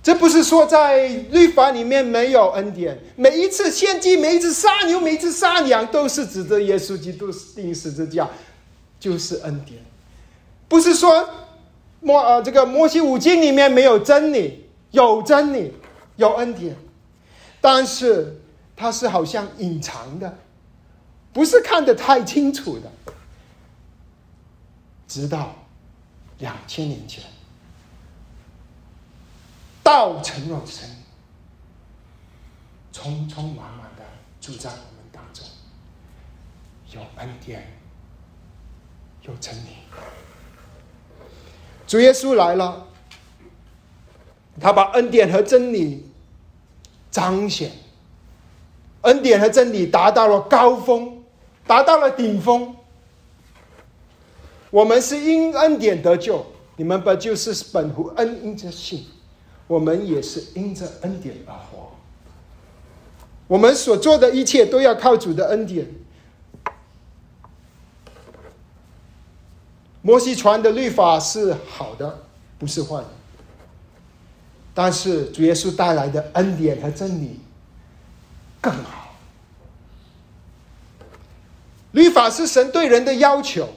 [0.00, 8.28] 这不是说在律法里面没有恩典，每一次献祭，每一次杀牛，每一次杀羊，都是指着耶稣基督钉十字架，
[9.00, 9.80] 就是恩典。
[10.68, 11.28] 不是说
[12.00, 15.72] 摩呃这个摩西五经里面没有真理，有真理，
[16.16, 16.76] 有恩典，
[17.60, 18.40] 但是
[18.76, 20.38] 它是好像隐藏的，
[21.38, 22.90] 不是看得太清楚的，
[25.06, 25.54] 直到
[26.38, 27.22] 两千年前。
[29.84, 30.90] 道成肉身，
[32.92, 34.02] 匆匆忙忙的
[34.40, 35.46] 住在我们当中，
[36.90, 37.72] 有恩典，
[39.22, 39.68] 有真理。
[41.86, 42.84] 主耶稣来了，
[44.60, 46.10] 他把恩典和真理
[47.12, 47.70] 彰显，
[49.02, 51.17] 恩典和真理达到了高峰，
[51.68, 52.74] 达到了顶峰。
[54.70, 56.44] 我们是因恩典得救，
[56.76, 59.06] 你们不就是本乎恩因着信？
[59.66, 61.90] 我们也是因着恩典而活，
[63.46, 65.86] 我们所做的一切都要靠主的恩典。
[70.00, 72.20] 摩西传的律法是好的，
[72.58, 73.08] 不是坏的，
[74.72, 77.38] 但是主耶稣带来的恩典和真理
[78.60, 79.07] 更好。
[81.92, 83.68] 律法是神对人的要求，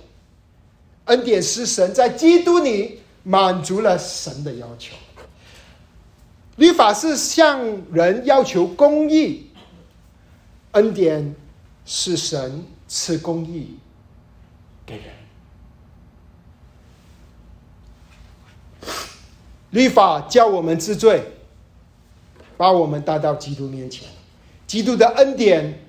[1.06, 4.96] 恩典是神在基督里满足了神的要求。
[6.58, 7.60] 律法是向
[7.92, 9.50] 人要求公义，
[10.72, 11.36] 恩典
[11.86, 13.78] 是神赐公义
[14.86, 15.06] 给人。
[19.72, 21.24] 律法叫我们知罪，
[22.58, 24.08] 把我们带到基督面前。
[24.68, 25.86] 基督的恩典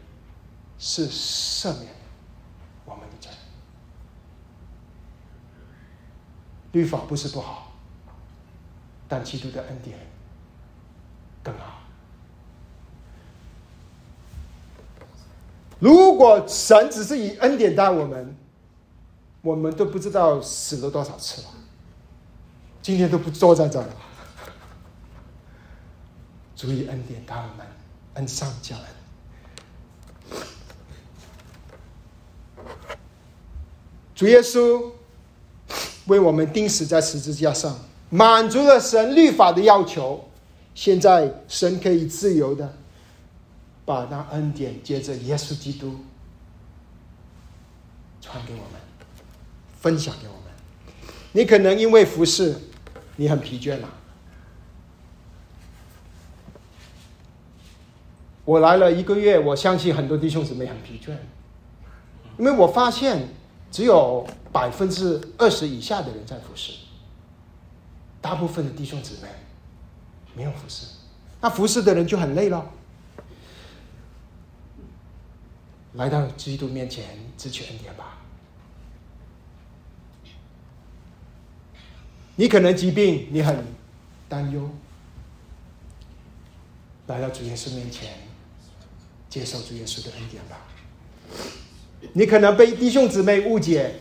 [0.78, 1.88] 是赦免
[2.84, 3.30] 我们的罪。
[6.72, 7.72] 律法不是不好，
[9.08, 9.98] 但基督的恩典。
[11.42, 11.80] 更好。
[15.80, 18.36] 如果神只是以恩典待我们，
[19.40, 21.48] 我们都不知道死了多少次了。
[22.80, 23.94] 今天都不坐在这儿了。
[26.54, 27.66] 主以恩典待我们，
[28.14, 28.84] 恩上加恩。
[34.14, 34.92] 主耶稣
[36.07, 37.78] 为我们钉死在十字架上，
[38.11, 40.28] 满足了神律法的要求。
[40.74, 42.76] 现在神可以自由的
[43.84, 45.96] 把那恩典接着耶稣基督
[48.22, 48.80] 传给我们，
[49.78, 50.42] 分享给我们。
[51.32, 52.57] 你可能因为服侍，
[53.16, 53.88] 你很疲倦了。
[58.44, 61.14] 我来了一个月，我相信很多弟兄姊妹很疲倦，
[62.38, 63.28] 因为我发现
[63.72, 66.74] 只有百分之二十以下的人在服侍，
[68.20, 69.28] 大部分的弟兄姊妹。
[70.34, 70.86] 没有服侍，
[71.42, 72.72] 那服侍的人就很累了。
[75.92, 78.16] 来到基督面前，支取恩典吧。
[82.36, 83.62] 你可能疾病，你很
[84.26, 84.70] 担忧。
[87.08, 88.14] 来到主耶稣面前，
[89.28, 90.56] 接受主耶稣的恩典吧。
[92.12, 93.94] 你可能被弟兄姊妹误解，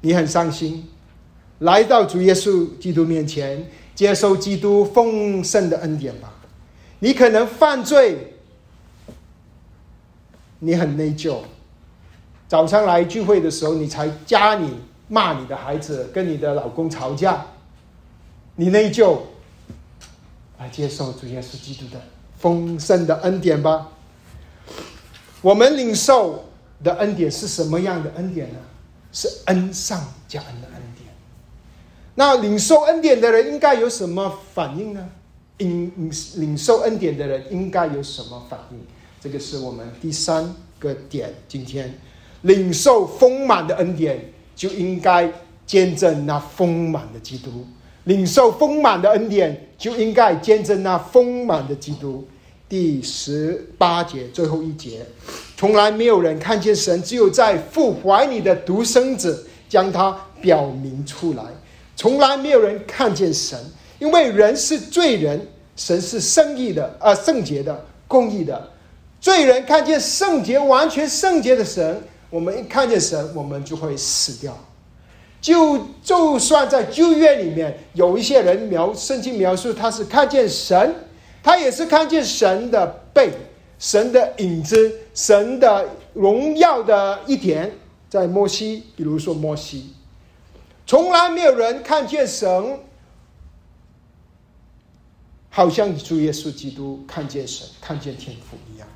[0.00, 0.88] 你很伤心。
[1.60, 3.68] 来到主耶稣基督面前。
[3.98, 6.32] 接受基督丰盛的恩典吧。
[7.00, 8.32] 你可能犯罪，
[10.60, 11.38] 你很内疚。
[12.46, 14.68] 早上来聚会的时候，你才家里
[15.08, 17.44] 骂你的孩子，跟你的老公吵架，
[18.54, 19.18] 你内疚。
[20.60, 22.00] 来接受主耶稣基督的
[22.36, 23.88] 丰盛的恩典吧。
[25.42, 26.47] 我们领受
[26.82, 28.58] 的恩典是什么样的恩典呢？
[29.12, 31.08] 是恩上加恩的恩典。
[32.14, 35.08] 那领受恩典的人应该有什么反应呢？
[35.58, 38.78] 领领受恩典的人应该有什么反应？
[39.20, 41.34] 这个是我们第三个点。
[41.48, 41.98] 今天
[42.42, 45.32] 领受丰满的恩典，就应该
[45.66, 47.50] 见证那丰满的基督；
[48.04, 52.28] 领受丰满的恩典，就应该见证那丰满的基督。
[52.68, 55.06] 第十八节最后一节，
[55.56, 61.42] 从来没有人看见神，只有在父怀里的独生子将他表明出来。
[61.96, 63.58] 从来没有人看见神，
[63.98, 68.70] 因为人是罪人，神是圣义的，啊，圣洁的，公义的。
[69.18, 74.56] 罪人看见圣洁、完全圣洁的神，我们一看见神，我们就会死掉。
[75.40, 80.94] 就就算在旧约里面，有一些人描圣经描述他是看见神。
[81.42, 83.32] 他也是看见神的背、
[83.78, 87.72] 神的影子、神的荣耀的一点，
[88.10, 89.94] 在摩西，比如说摩西，
[90.86, 92.80] 从来没有人看见神，
[95.48, 98.86] 好像主耶稣基督看见神、看见天父一样。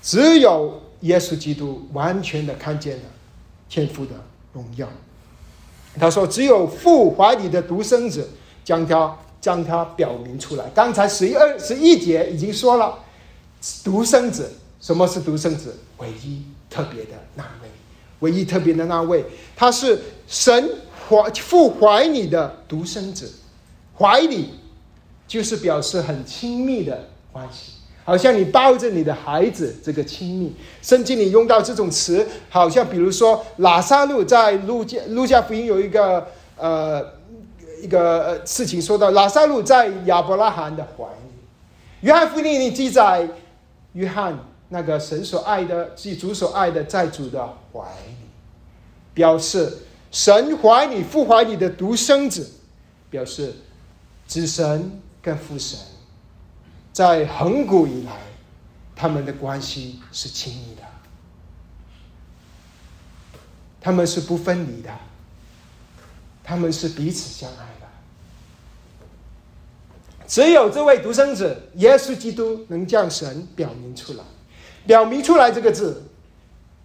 [0.00, 3.02] 只有耶稣基督完全的看见了
[3.68, 4.14] 天父的
[4.52, 4.88] 荣耀。
[5.98, 8.30] 他说：“只有父怀里的独生子
[8.64, 10.66] 将他。”将它表明出来。
[10.74, 12.98] 刚才十一二十一节已经说了，
[13.82, 15.74] 独生子，什么是独生子？
[15.96, 17.68] 唯一特别的那位，
[18.20, 19.24] 唯一特别的那位，
[19.56, 20.70] 他是神
[21.08, 23.32] 怀父怀里的独生子，
[23.96, 24.50] 怀里
[25.26, 27.72] 就是表示很亲密的关系，
[28.04, 30.52] 好像你抱着你的孩子，这个亲密。
[30.82, 36.26] 圣经里用到这种词，好像比如说拉萨路在路加路加福音有一个
[36.56, 37.19] 呃。
[37.82, 41.30] 一个事情说到，拉萨路在亚伯拉罕的怀里。
[42.00, 43.28] 约翰福音里记载，
[43.92, 48.14] 约翰那个神所爱的，即主所爱的，在主的怀里，
[49.12, 49.78] 表示
[50.10, 52.50] 神怀里父怀里的独生子，
[53.10, 53.54] 表示
[54.26, 55.78] 子神跟父神
[56.92, 58.12] 在恒古以来，
[58.96, 60.82] 他们的关系是亲密的，
[63.80, 64.90] 他们是不分离的。
[66.50, 67.86] 他们是彼此相爱的，
[70.26, 74.24] 只有这位独生子耶稣基督能将神表明出来。
[74.84, 76.02] 表明出来这个字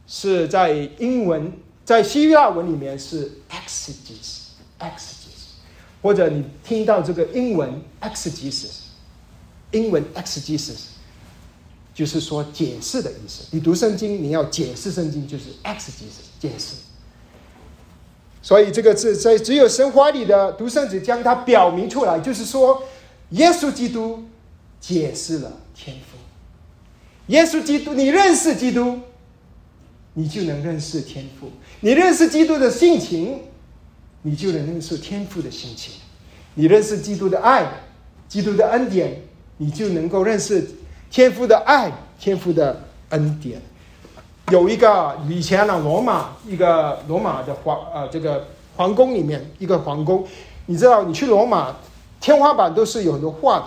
[0.05, 1.51] 是在英文，
[1.83, 5.55] 在希腊文里面是 exegesis，exegesis，
[5.99, 8.81] 或者你听到这个英文 exegesis，
[9.71, 10.81] 英文 exegesis
[11.91, 13.45] 就是说解释的意思。
[13.49, 16.75] 你读圣经，你要解释圣经，就是 exegesis 解释。
[18.45, 22.79] 所以这个字在只有神话里的独生子将它表明出来，就是说，
[23.31, 24.23] 耶稣基督
[24.79, 26.15] 解释了天赋。
[27.33, 28.99] 耶稣基督，你认识基督，
[30.13, 31.47] 你就能认识天赋；
[31.79, 33.39] 你认识基督的性情，
[34.21, 35.93] 你就能认识天赋的性情；
[36.53, 37.67] 你认识基督的爱，
[38.27, 39.23] 基督的恩典，
[39.57, 40.63] 你就能够认识
[41.09, 42.79] 天赋的爱，天赋的
[43.09, 43.59] 恩典。
[44.51, 48.45] 有一个以前的罗马，一个罗马的皇呃，这个
[48.77, 50.23] 皇宫里面一个皇宫，
[50.67, 51.75] 你知道，你去罗马，
[52.21, 53.65] 天花板都是有很多画的，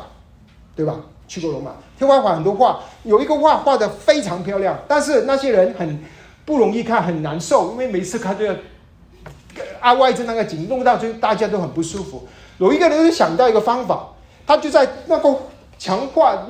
[0.76, 0.94] 对吧？
[1.26, 6.00] 去过罗马，天花板很多画，有一个画画的非常漂亮，但是那些人很
[6.44, 8.54] 不容易看，很难受，因为每次看都要
[9.80, 12.28] 啊外着那个景，弄到就大家都很不舒服。
[12.58, 14.10] 有一个人就想到一个方法，
[14.46, 15.36] 他就在那个
[15.76, 16.46] 墙画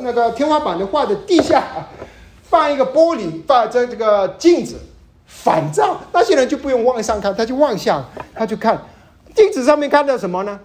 [0.00, 1.64] 那个天花板的画的地下。
[2.54, 4.78] 放一个玻璃，放在这个镜子
[5.26, 8.80] 反照，那些人就不用往上看，他就往下，他就看
[9.34, 10.60] 镜子上面看到什么呢？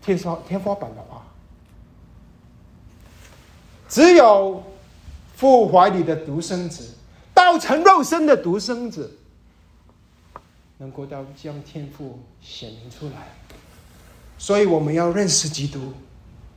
[0.00, 1.20] 天上天花板的啊，
[3.86, 4.64] 只有
[5.36, 6.94] 父怀里的独生子，
[7.34, 9.18] 道成肉身的独生子，
[10.78, 13.28] 能够到将天赋显明出来。
[14.38, 15.92] 所以我们要认识基督，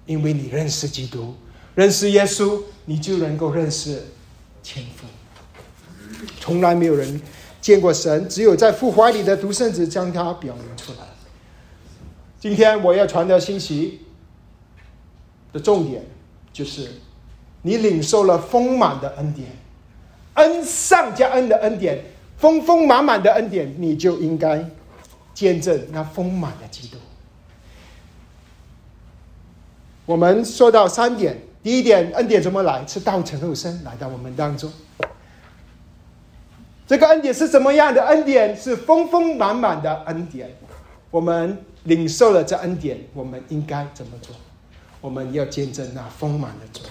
[0.06, 1.36] 因为你认识基督。
[1.76, 4.04] 认识耶稣，你就能够认识
[4.62, 5.08] 天父。
[6.40, 7.22] 从来没有人
[7.62, 11.00] 见过神，只有在父怀里的独生子将他表明出来。
[12.40, 14.02] 今天我要传的信息
[15.54, 16.04] 的重点
[16.52, 16.92] 就是：
[17.62, 19.48] 你领受了丰满的恩典，
[20.34, 22.04] 恩上加恩的恩典，
[22.38, 24.70] 丰丰满满的恩典，你就应该
[25.34, 26.98] 见证那丰满的基督。
[30.06, 31.42] 我们说到三点。
[31.64, 32.86] 第一点，恩典怎么来？
[32.88, 34.72] 是道成肉身来到我们当中。
[36.88, 38.04] 这个恩典是怎么样的？
[38.06, 40.50] 恩典是丰丰满满的恩典。
[41.10, 44.36] 我们领受了这恩典，我们应该怎么做？
[45.00, 46.86] 我们要见证那丰满的主。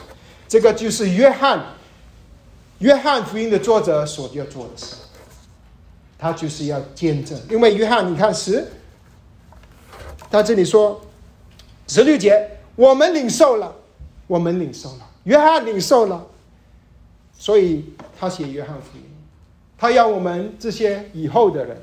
[0.48, 1.64] 这个就是约翰
[2.78, 4.96] 约翰福音的作者所要做的事，
[6.18, 7.38] 他就是要见证。
[7.48, 8.66] 因为约翰，你看十，
[10.30, 11.00] 他这里说
[11.88, 13.74] 十六节，我们领受了，
[14.30, 16.24] 我们领受了，约翰领受了，
[17.36, 17.84] 所以
[18.16, 19.04] 他写约翰福音，
[19.76, 21.76] 他要我们这些以后的人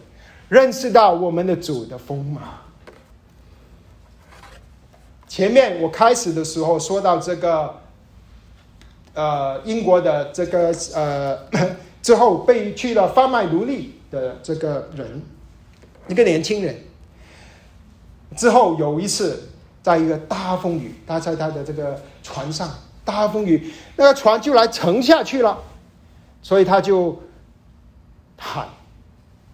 [0.47, 2.41] 认识到我们的主的锋芒。
[5.27, 7.81] 前面我开始的时候说到这个。
[9.13, 11.39] 呃，英国的这个呃，
[12.03, 15.23] 之后被去了贩卖奴隶的这个人，
[16.07, 16.77] 一个年轻人。
[18.35, 19.49] 之后有一次，
[19.87, 22.69] 在一个大风雨，他在他的这个船上，
[23.05, 25.57] 大风雨，那个船就来沉下去了，
[26.41, 27.17] 所以他就
[28.37, 28.67] 喊，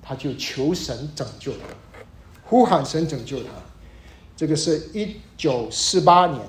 [0.02, 1.60] 他就求神拯救他，
[2.46, 3.50] 呼喊神拯救他。
[4.36, 6.42] 这个是一九四八年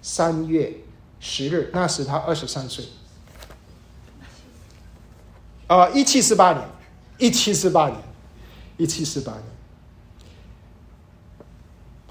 [0.00, 0.72] 三月。
[1.22, 2.82] 十日，那时他二十三岁。
[5.66, 6.66] 啊，一七四八年，
[7.18, 8.00] 一七四八年，
[8.78, 9.42] 一七四八年，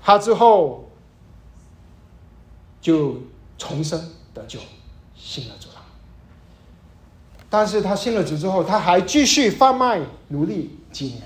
[0.04, 0.89] 他之后
[2.82, 3.18] 就
[3.58, 4.60] 重生得救，
[5.16, 5.76] 信了主了。
[7.50, 11.22] 但是他信了主之后，他还继续贩卖奴隶几年，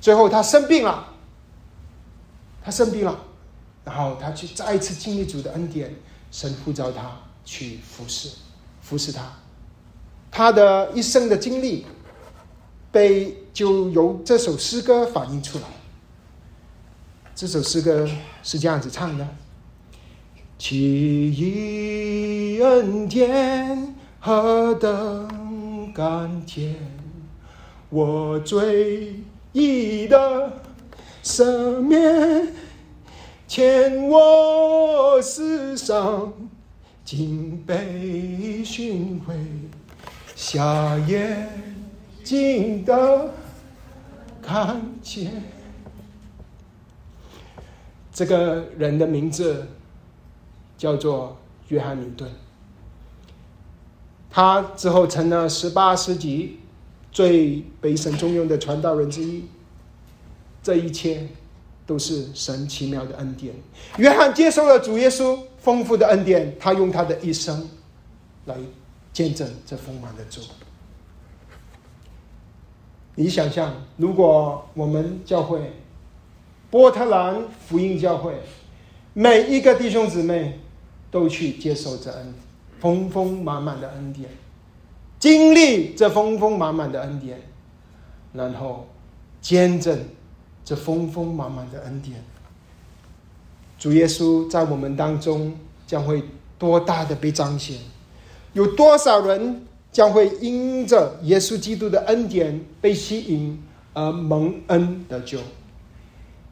[0.00, 1.08] 最后他生病了，
[2.64, 3.18] 他生病了，
[3.84, 5.94] 然后他去再一次经历主的恩典。
[6.30, 7.14] 神呼召他
[7.44, 8.30] 去服侍，
[8.80, 9.30] 服侍他，
[10.30, 11.84] 他的一生的经历，
[12.90, 15.64] 被就由这首诗歌反映出来。
[17.34, 18.08] 这首诗歌
[18.42, 19.28] 是这样子唱的：
[20.64, 26.76] 奇异恩典何等甘甜，
[27.90, 29.16] 我最
[29.50, 30.52] 意的
[31.24, 32.46] 赦免。
[33.48, 36.32] 欠我世上，
[37.04, 39.34] 竟被寻回，
[40.36, 41.48] 瞎眼
[42.22, 43.34] 睛的
[44.40, 45.42] 看见。
[48.12, 49.66] 这个人的名字
[50.82, 51.36] 叫做
[51.68, 52.28] 约翰林顿，
[54.28, 56.58] 他之后成了十八世纪
[57.12, 59.44] 最被神重用的传道人之一。
[60.60, 61.28] 这一切。
[61.84, 63.52] 都是神奇妙的恩典。
[63.98, 67.68] 约翰接受了主耶稣丰富的恩典，他用他的一生
[68.46, 68.56] 来
[69.12, 70.40] 见证这丰满的主。
[73.16, 75.72] 你想象，如果我们教会
[76.70, 78.32] 波特兰福音教会
[79.12, 80.60] 每一个弟兄姊妹
[81.12, 82.34] 都去接受这恩
[82.80, 84.28] 丰丰满满的恩典，
[85.20, 87.40] 经历这丰丰满满的恩典，
[88.32, 88.88] 然后
[89.40, 89.96] 见证。
[90.64, 92.22] 这丰丰满满的恩典，
[93.80, 95.52] 主耶稣在我们当中
[95.88, 96.22] 将会
[96.56, 97.76] 多大的被彰显？
[98.52, 103.60] 有多少人将会因着耶稣基督的恩典被吸引
[103.92, 105.40] 而蒙恩得救？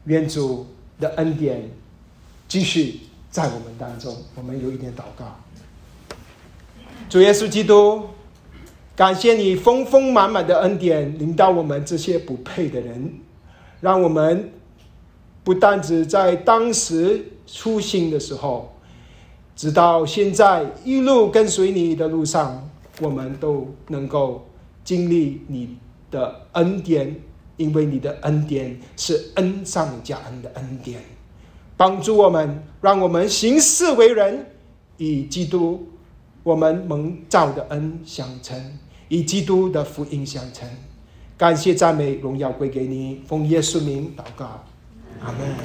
[0.03, 0.67] 愿主
[0.99, 1.71] 的恩典
[2.49, 2.99] 继续
[3.31, 4.15] 在我们当中。
[4.35, 5.25] 我们有一点祷告，
[7.09, 8.03] 主耶稣基督，
[8.95, 13.15] 感谢你丰丰满满的恩典临到我们这些不配的人。
[13.79, 14.51] 让我们
[15.43, 18.75] 不单只在当时初心的时候，
[19.55, 22.69] 直到现在一路跟随你的路上，
[22.99, 24.47] 我们都能够
[24.83, 25.77] 经历你
[26.11, 27.19] 的恩典，
[27.57, 31.01] 因为你的恩典是恩上加恩的恩典，
[31.81, 34.45] 帮助我们让我们行事为人
[34.97, 35.89] 以基督
[36.43, 38.55] 我们蒙造的恩相称
[39.07, 40.69] 以基督的福音相称。
[41.35, 44.63] 感谢赞美荣耀归给你奉耶稣名祷告
[45.21, 45.55] 阿门。